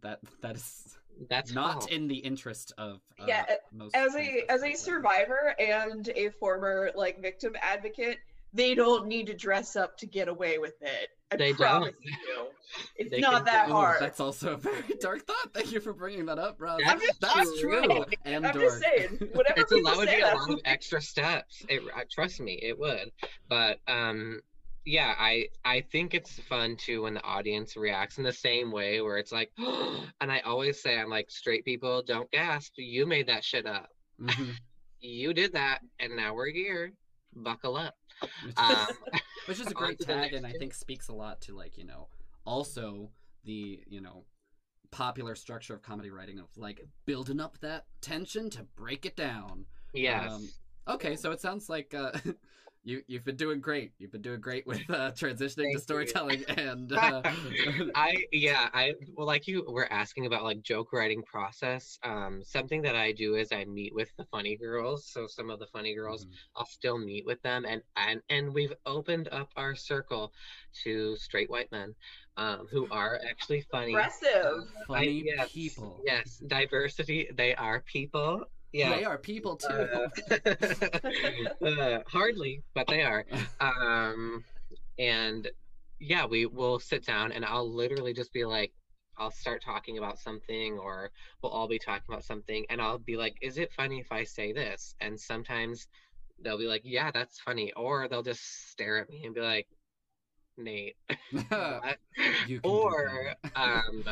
[0.00, 0.98] that that is
[1.28, 1.86] that's not false.
[1.86, 6.90] in the interest of uh, Yeah, most as a as a survivor and a former
[6.94, 8.18] like victim advocate,
[8.52, 11.08] they don't need to dress up to get away with it.
[11.32, 12.04] I They promise don't.
[12.04, 12.46] you.
[12.96, 14.00] It's They not that do- Ooh, hard.
[14.00, 15.52] that's also a very dark thought.
[15.54, 16.80] Thank you for bringing that up, Rob.
[16.84, 17.86] I'm just- That's true.
[17.86, 18.64] just- And I'm dark.
[18.64, 21.64] just saying, whatever it's a people would say, be a lot of extra steps.
[21.68, 23.12] It, uh, trust me, it would.
[23.48, 24.40] But um,
[24.84, 29.00] yeah, I I think it's fun too when the audience reacts in the same way,
[29.00, 32.72] where it's like, and I always say, I'm like, straight people don't gasp.
[32.76, 33.88] You made that shit up.
[34.20, 34.54] Mhm.
[35.06, 36.90] You did that, and now we're here.
[37.34, 37.94] Buckle up.
[38.56, 38.86] Um,
[39.46, 42.08] which is a great tag and i think speaks a lot to like you know
[42.44, 43.10] also
[43.44, 44.24] the you know
[44.90, 49.66] popular structure of comedy writing of like building up that tension to break it down
[49.92, 50.30] yes.
[50.30, 50.48] Um,
[50.88, 52.12] okay so it sounds like uh
[52.84, 55.84] you you've been doing great you've been doing great with uh transitioning Thank to you.
[55.84, 57.22] storytelling and uh,
[57.94, 61.98] I yeah, I well like you were asking about like joke writing process.
[62.02, 65.06] Um something that I do is I meet with the funny girls.
[65.06, 66.38] So some of the funny girls Mhm.
[66.56, 70.32] I'll still meet with them and and and we've opened up our circle
[70.82, 71.94] to straight white men
[72.36, 73.94] um who are actually funny.
[73.94, 74.68] impressive.
[74.86, 78.46] funny I- yes, people Yes, diversity, they are people.
[78.74, 78.96] Yeah.
[78.96, 83.24] they are people too Uh, uh, hardly, but they are.
[83.60, 84.44] Um,
[84.98, 85.48] and
[86.00, 88.72] yeah, we will sit down and I'll literally just be like,
[89.16, 93.16] I'll start talking about something, or we'll all be talking about something, and I'll be
[93.16, 95.86] like, "Is it funny if I say this?" And sometimes
[96.42, 99.68] they'll be like, "Yeah, that's funny," or they'll just stare at me and be like,
[100.58, 100.96] "Nate."
[101.48, 101.98] what?"
[102.48, 104.04] You can do or um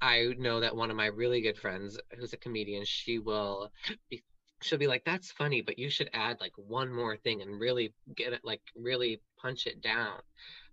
[0.00, 3.70] I- know that one of my really good friends who's a comedian, she will
[4.10, 4.22] be
[4.62, 7.92] she'll be like, That's funny, but you should add like one more thing and really
[8.14, 10.20] get it like really punch it down.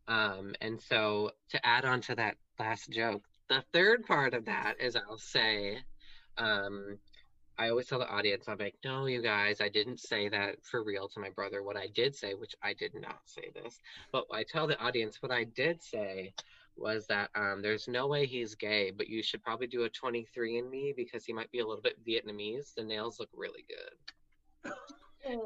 [0.08, 4.76] Um and so to add on to that last joke, the third part of that
[4.80, 5.80] is I'll say,
[6.38, 6.98] um,
[7.58, 10.82] I always tell the audience, I'm like, no, you guys, I didn't say that for
[10.84, 11.62] real to my brother.
[11.62, 13.80] What I did say, which I did not say this,
[14.14, 16.34] but I tell the audience what I did say
[16.80, 20.96] was that um, there's no way he's gay, but you should probably do a 23andMe
[20.96, 22.74] because he might be a little bit Vietnamese.
[22.76, 23.96] The nails look really good.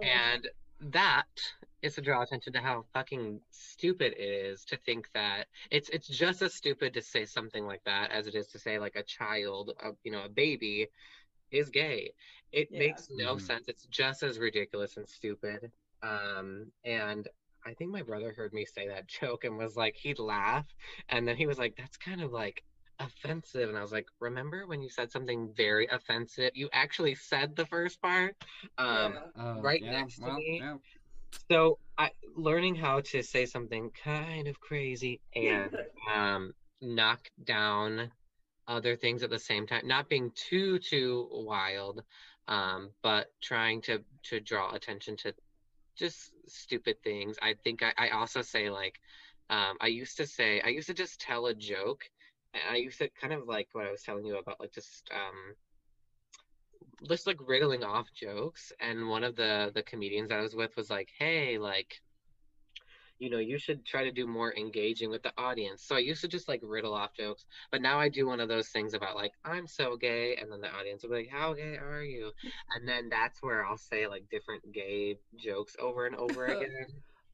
[0.01, 0.47] And
[0.79, 1.25] that
[1.81, 6.07] is to draw attention to how fucking stupid it is to think that it's it's
[6.07, 9.03] just as stupid to say something like that as it is to say like a
[9.03, 10.87] child, a, you know, a baby
[11.51, 12.13] is gay.
[12.51, 12.79] It Yeah.
[12.79, 13.41] makes no Mhm.
[13.41, 13.67] sense.
[13.67, 15.71] It's just as ridiculous and stupid.
[16.01, 17.27] Um, and
[17.65, 20.65] I think my brother heard me say that joke and was like, he'd laugh,
[21.09, 22.63] and then he was like, "That's kind of like
[22.99, 26.51] offensive," and I was like, "Remember when you said something very offensive?
[26.55, 28.35] You actually said the first part."
[28.77, 29.19] Um, Yeah.
[29.35, 30.59] Oh, right yeah, next to well, me.
[30.61, 30.77] yeah.
[31.49, 35.75] so I learning how to say something kind of crazy and
[36.13, 38.11] um knock down
[38.67, 42.03] other things at the same time, not being too too wild,
[42.47, 45.33] um, but trying to to draw attention to
[45.95, 47.37] just stupid things.
[47.41, 48.99] I think I, I also say like
[49.49, 52.05] um I used to say I used to just tell a joke
[52.53, 55.09] and I used to kind of like what I was telling you about like just
[55.13, 55.55] um
[57.07, 60.89] just like riddling off jokes and one of the the comedians I was with was
[60.89, 62.01] like, "Hey, like
[63.23, 66.21] you know, you should try to do more engaging with the audience." So I used
[66.21, 69.15] to just like riddle off jokes, but now I do one of those things about
[69.15, 72.31] like, "I'm so gay," and then the audience will be like, "How gay are you?"
[72.75, 76.87] And then that's where I'll say like different gay jokes over and over again.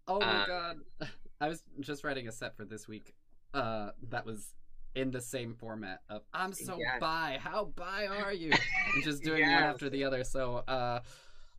[0.07, 0.77] Oh my Uh, god.
[1.41, 3.13] I was just writing a set for this week
[3.53, 4.53] uh that was
[4.95, 6.99] in the same format of I'm so Yes.
[6.99, 8.51] bi, how bi are you?
[8.93, 10.23] and just doing one after the other.
[10.23, 10.99] So uh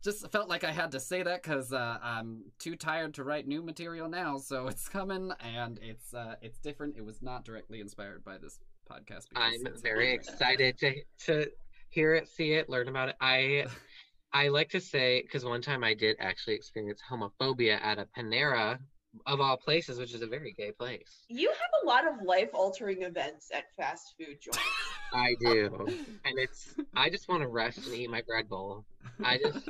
[0.03, 3.47] just felt like I had to say that cuz uh I'm too tired to write
[3.47, 6.97] new material now, so it's coming and it's uh it's different.
[6.97, 10.95] It was not directly inspired by this podcast because I'm very excited to
[11.25, 11.51] to
[11.89, 13.15] hear it, see it, learn about it.
[13.21, 13.67] I
[14.33, 18.79] I like to say because one time I did actually experience homophobia at a Panera
[19.25, 21.25] of all places, which is a very gay place.
[21.29, 24.59] You have a lot of life-altering events at fast food joints.
[25.13, 25.69] I do,
[26.25, 26.75] and it's.
[26.95, 28.85] I just want to rest and eat my bread bowl.
[29.23, 29.67] I just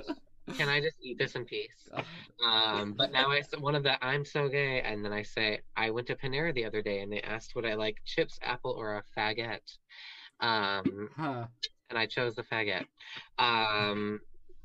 [0.55, 1.89] can I just eat this in peace.
[2.45, 5.61] Um, but now I s- one of the I'm so gay, and then I say
[5.75, 8.71] I went to Panera the other day, and they asked would I like chips, apple,
[8.71, 9.77] or a faggot,
[10.39, 11.45] um, Huh.
[11.89, 12.85] and I chose the faggot.
[13.39, 14.19] Um,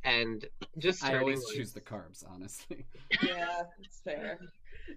[0.04, 0.44] and
[0.78, 2.86] just I always choose the carbs, honestly.
[3.22, 4.38] yeah, it's fair.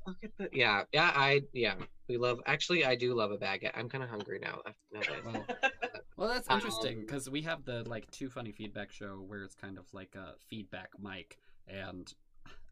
[0.06, 1.76] Look at the yeah yeah I yeah
[2.08, 3.72] we love actually I do love a baguette.
[3.76, 4.62] I'm kind of hungry now.
[4.92, 5.46] now that Well,
[6.18, 9.56] well, that's Um, interesting because we have the like two funny feedback show where it's
[9.56, 11.38] kind of like a feedback mic,
[11.68, 12.12] and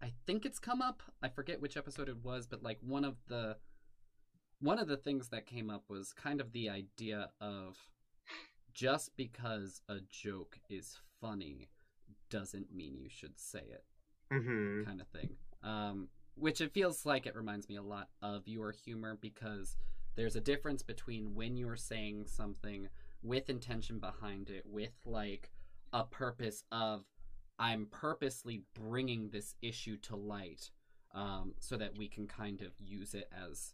[0.01, 1.03] I think it's come up.
[1.21, 3.57] I forget which episode it was, but like one of the
[4.59, 7.77] one of the things that came up was kind of the idea of
[8.73, 11.69] just because a joke is funny
[12.29, 13.83] doesn't mean you should say it
[14.31, 15.35] hmm kind of thing.
[15.63, 19.75] Um, which it feels like it reminds me a lot of your humor because
[20.15, 22.89] there's a difference between when you're saying something
[23.23, 25.51] with intention behind it, with like
[25.93, 27.03] a purpose of
[27.59, 30.69] I'm purposely bringing this issue to light
[31.13, 33.73] um, so that we can kind of use it as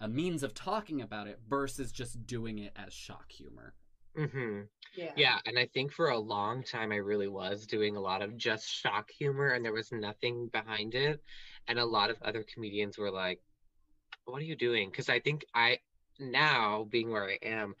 [0.00, 3.74] a means of talking about it versus just doing it as shock humor.
[4.16, 4.62] Hmm
[4.96, 5.12] Yeah.
[5.16, 8.36] Yeah, and I think for a long time I really was doing a lot of
[8.36, 11.20] just shock humor and there was nothing behind it.
[11.68, 13.40] And a lot of other comedians were like,
[14.24, 14.90] What are you doing?
[14.90, 15.78] Because I think I
[16.20, 17.74] now being where I am,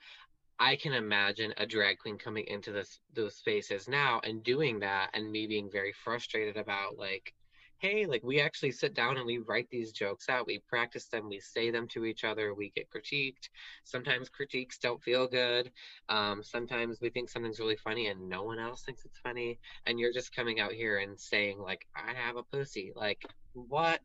[0.60, 5.10] I can imagine a drag queen coming into this those spaces now and doing that
[5.14, 7.34] and me being very frustrated about like
[7.80, 11.30] hey like we actually sit down and we write these jokes out we practice them
[11.30, 13.48] we say them to each other we get critiqued.
[13.84, 15.70] Sometimes critiques don't feel good
[16.10, 19.98] um, sometimes we think something's really funny and no one else thinks it's funny and
[19.98, 23.24] you're just coming out here and saying like i have a pussy like
[23.54, 24.02] what?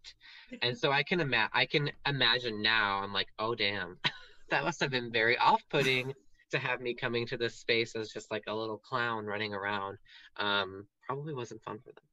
[0.61, 3.97] And so i can ima- i can imagine now i'm like oh damn.
[4.51, 6.13] That must have been very off-putting
[6.51, 9.97] to have me coming to this space as just like a little clown running around
[10.37, 12.03] um probably wasn't fun for them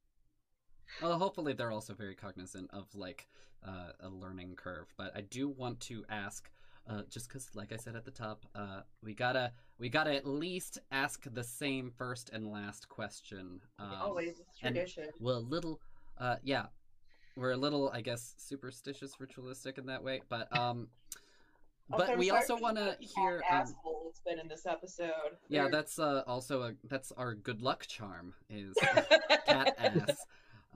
[1.01, 3.27] Well, hopefully they're also very cognizant of like
[3.65, 4.87] uh, a learning curve.
[4.97, 6.49] But I do want to ask,
[6.89, 10.25] uh, just because, like I said at the top, uh, we gotta we gotta at
[10.25, 13.61] least ask the same first and last question.
[13.79, 15.07] Um, Always it's tradition.
[15.19, 15.79] Well, a little,
[16.17, 16.65] uh, yeah,
[17.35, 20.21] we're a little, I guess, superstitious, ritualistic in that way.
[20.29, 20.87] But um,
[21.89, 23.41] but we also want to hear.
[23.49, 25.37] cat Um, asshole that's been in this episode.
[25.49, 28.75] yeah, that's uh, also a that's our good luck charm is
[29.45, 30.17] cat ass.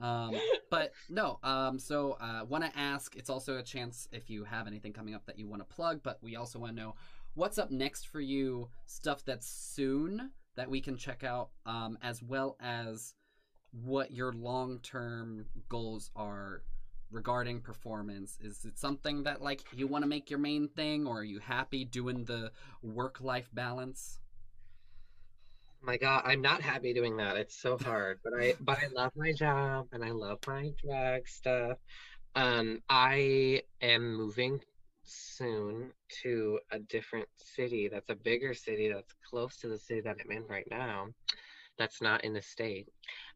[0.00, 0.34] Um,
[0.70, 3.16] but no, um, so uh, want to ask.
[3.16, 6.00] It's also a chance if you have anything coming up that you want to plug.
[6.02, 6.94] But we also want to know
[7.34, 8.68] what's up next for you.
[8.86, 13.14] Stuff that's soon that we can check out, um, as well as
[13.70, 16.62] what your long-term goals are
[17.10, 18.38] regarding performance.
[18.40, 21.38] Is it something that like you want to make your main thing, or are you
[21.38, 22.50] happy doing the
[22.82, 24.20] work-life balance?
[25.82, 27.36] My god i'm not happy doing that.
[27.36, 31.28] It's so hard but i but i love my job and i love my drag
[31.28, 31.78] stuff.
[32.34, 34.60] Um i am moving
[35.04, 35.90] soon
[36.22, 40.30] to a different city that's a bigger city that's close to the city that i'm
[40.36, 41.06] in right now
[41.78, 42.88] that's not in the state.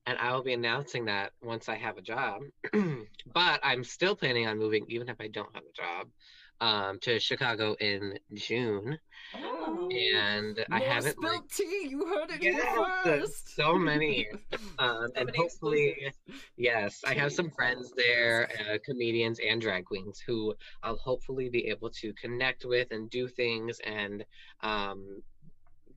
[0.07, 2.43] And i will be announcing that once i have a job.
[3.35, 6.09] But i'm still planning on moving even if i don't have a job
[6.63, 8.99] um, to chicago in june
[9.35, 9.89] Oh.
[10.15, 11.89] and i haven't like, spilled tea.
[11.89, 13.55] You heard it Yes, first.
[13.57, 14.29] so many.
[14.79, 16.13] um, and many hopefully
[16.57, 21.67] yes i have some friends there uh, comedians and drag queens who i'll hopefully be
[21.69, 24.25] able to connect with and do things and
[24.63, 25.23] um,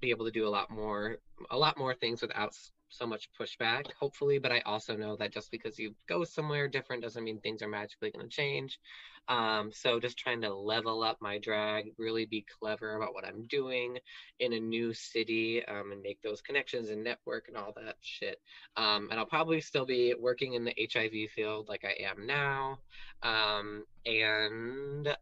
[0.01, 1.17] be able to do a lot more
[1.51, 2.53] a lot more things without
[2.89, 7.01] so much pushback hopefully but i also know that just because you go somewhere different
[7.01, 8.79] doesn't mean things are magically going to change
[9.27, 13.43] um, so just trying to level up my drag really be clever about what i'm
[13.47, 13.97] doing
[14.39, 18.39] in a new city um, and make those connections and network and all that shit
[18.77, 22.79] um, and I'll probably still be working in the HIV field like I am now.
[23.23, 25.15] Um, and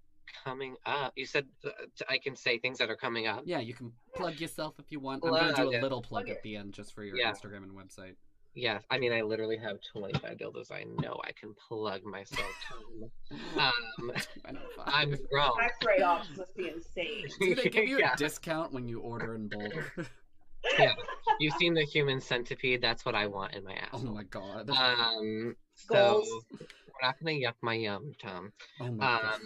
[0.44, 3.44] coming up, you said uh, t- I can say things that are coming up.
[3.46, 5.24] Yeah, you can plug yourself if you want.
[5.26, 5.82] I'm gonna do a it.
[5.84, 7.32] little plug Plug at the end just for your Yeah.
[7.32, 8.16] Instagram and website.
[8.56, 10.72] Yeah, I mean, I literally have 25 dildos.
[10.72, 12.46] I know I can plug myself.
[13.58, 14.12] um,
[14.46, 14.86] I know, fine.
[14.88, 15.58] I'm grown.
[15.60, 17.26] Tax write-offs must be insane.
[17.40, 18.14] Do they give you yeah.
[18.14, 19.74] a discount when you order in bulk?
[20.80, 20.94] Yeah,
[21.42, 22.82] you've seen the human centipede.
[22.82, 23.90] That's what I want in my ass.
[23.92, 24.70] oh my god.
[24.70, 26.46] Um, so Goals.
[26.52, 26.68] we're
[27.06, 28.54] not gonna yuck my yum, Tom.
[28.80, 29.40] oh my god.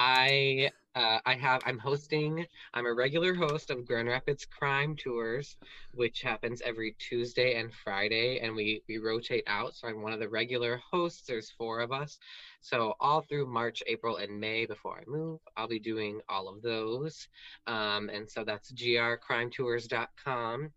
[0.00, 2.46] I uh, I have I'm hosting.
[2.72, 5.56] I'm a regular host of Grand Rapids Crime Tours,
[5.92, 9.74] which happens every Tuesday and Friday, and we we rotate out.
[9.74, 11.26] So I'm one of the regular hosts.
[11.26, 12.20] There's four of us,
[12.60, 16.62] so all through March, April, and May before I move, I'll be doing all of
[16.62, 17.26] those.
[17.66, 20.70] Um, and so that's grcrimetours.com,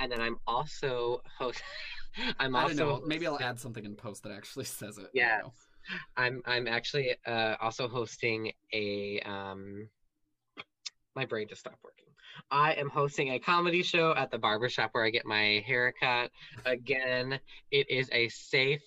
[0.00, 1.62] and then I'm also host.
[2.38, 3.06] I'm I also don't know.
[3.06, 5.08] Maybe I'll add something in post that actually says it.
[5.28, 5.52] I don't know.
[6.16, 9.88] I'm I'm actually uh, also hosting a um
[11.14, 12.12] my brain just stopped working.
[12.50, 16.30] I am hosting a comedy show at the barbershop where I get my haircut.
[16.64, 17.38] Again,
[17.70, 18.82] it is a safe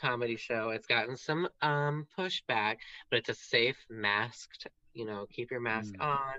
[0.00, 0.70] comedy show.
[0.70, 2.76] It's gotten some um pushback,
[3.10, 6.00] but it's a safe masked you know, keep your mask Mm.
[6.00, 6.34] on.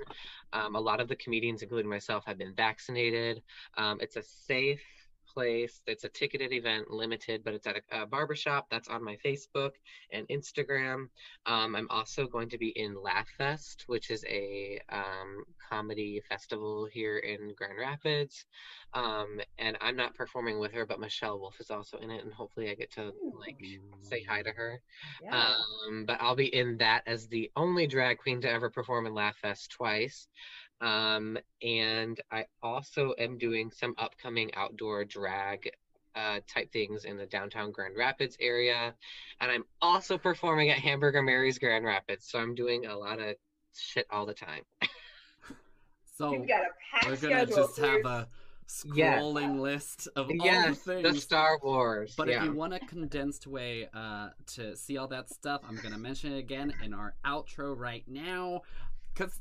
[0.54, 3.42] Um, a lot of the comedians, including myself, have been vaccinated.
[3.78, 5.03] Um, it's a safe
[5.34, 5.82] place.
[5.88, 8.68] It's a ticketed event, limited, but it's at a, a barbershop.
[8.70, 9.72] That's on my Facebook
[10.12, 11.08] and Instagram.
[11.46, 16.88] Um, I'm also going to be in Laugh Fest, which is a um, comedy festival
[16.92, 18.46] here in Grand Rapids.
[18.94, 22.32] Um, and I'm not performing with her, but Michelle Wolf is also in it, and
[22.32, 23.58] hopefully I get to like
[24.02, 24.82] say hi to her.
[25.24, 25.56] Yeah.
[25.88, 29.14] Um, but I'll be in that as the only drag queen to ever perform in
[29.14, 30.28] Laugh Fest twice.
[30.82, 35.72] Um, and I also am doing some upcoming outdoor drag
[36.16, 38.94] uh, type things in the downtown Grand Rapids area.
[39.42, 42.28] And I'm also performing at Hamburger Mary's Grand Rapids.
[42.30, 43.36] So I'm doing a lot of
[43.76, 44.64] shit all the time.
[46.16, 47.56] So You've got a packed we're gonna schedule.
[47.68, 48.28] just have a
[48.96, 49.20] Yes.
[49.22, 51.24] scrolling list of all yes, the the things.
[51.24, 52.14] Star Wars.
[52.16, 52.38] But yeah.
[52.38, 56.34] if you want a condensed way uh, to see all that stuff, I'm gonna mention
[56.34, 58.62] it again in our outro right now,
[59.14, 59.40] because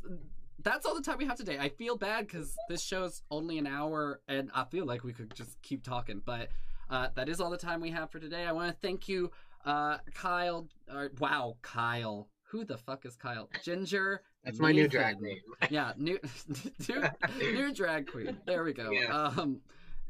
[0.62, 1.58] that's all the time we have today.
[1.58, 5.34] I feel bad because this show's only an hour, and I feel like we could
[5.34, 6.20] just keep talking.
[6.24, 6.48] But
[6.90, 8.44] uh, that is all the time we have for today.
[8.44, 9.30] I want to thank you,
[9.64, 10.68] uh, Kyle.
[10.92, 12.28] Or, wow, Kyle.
[12.50, 13.48] Who the fuck is Kyle?
[13.62, 14.22] Ginger.
[14.44, 15.24] That's my new drag Nathan.
[15.24, 15.38] name.
[15.70, 16.18] Yeah, new,
[16.88, 18.36] new new drag queen.
[18.44, 18.90] There we go.
[18.90, 19.06] Yeah.
[19.06, 19.60] Um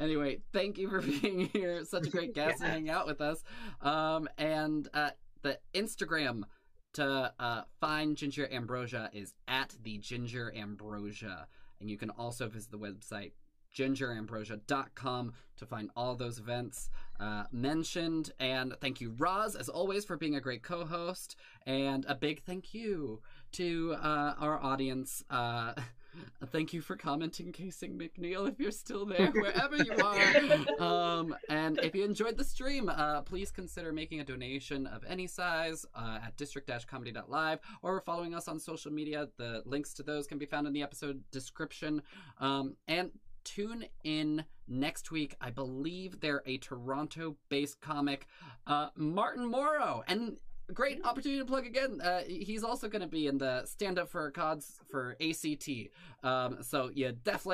[0.01, 1.85] anyway, thank you for being here.
[1.85, 2.73] Such a great guest and Yes.
[2.73, 3.45] hang out with us.
[3.81, 5.11] Um and uh
[5.43, 6.43] the Instagram
[6.95, 11.47] to uh find Ginger Ambrosia is at the Ginger Ambrosia.
[11.81, 13.33] And you can also visit the website
[13.75, 16.91] gingerambrosia.com to find all those events
[17.21, 18.33] uh, mentioned.
[18.39, 21.37] And thank you, Roz, as always, for being a great co host.
[21.67, 23.21] And a big thank you
[23.53, 25.25] to uh, our audience.
[26.43, 30.23] Uh, thank you for commenting, Casing McNeil, if you're still there, wherever you are.
[30.83, 35.27] Um, and if you enjoyed the stream, uh, please consider making a donation of any
[35.27, 39.29] size uh, at district-comedy.live or following us on social media.
[39.37, 42.03] The links to those can be found in the episode description.
[42.41, 43.11] Um, and
[43.45, 45.37] tune in next week.
[45.41, 48.27] I believe they're a Toronto based comic,
[48.67, 50.03] uh, Martin Morrow.
[50.07, 50.39] And
[50.73, 52.01] great opportunity to plug again.
[52.01, 55.69] Uh, he's also going to be in the Stand Up for Cods for ACT.
[56.23, 57.51] Um, so you definitely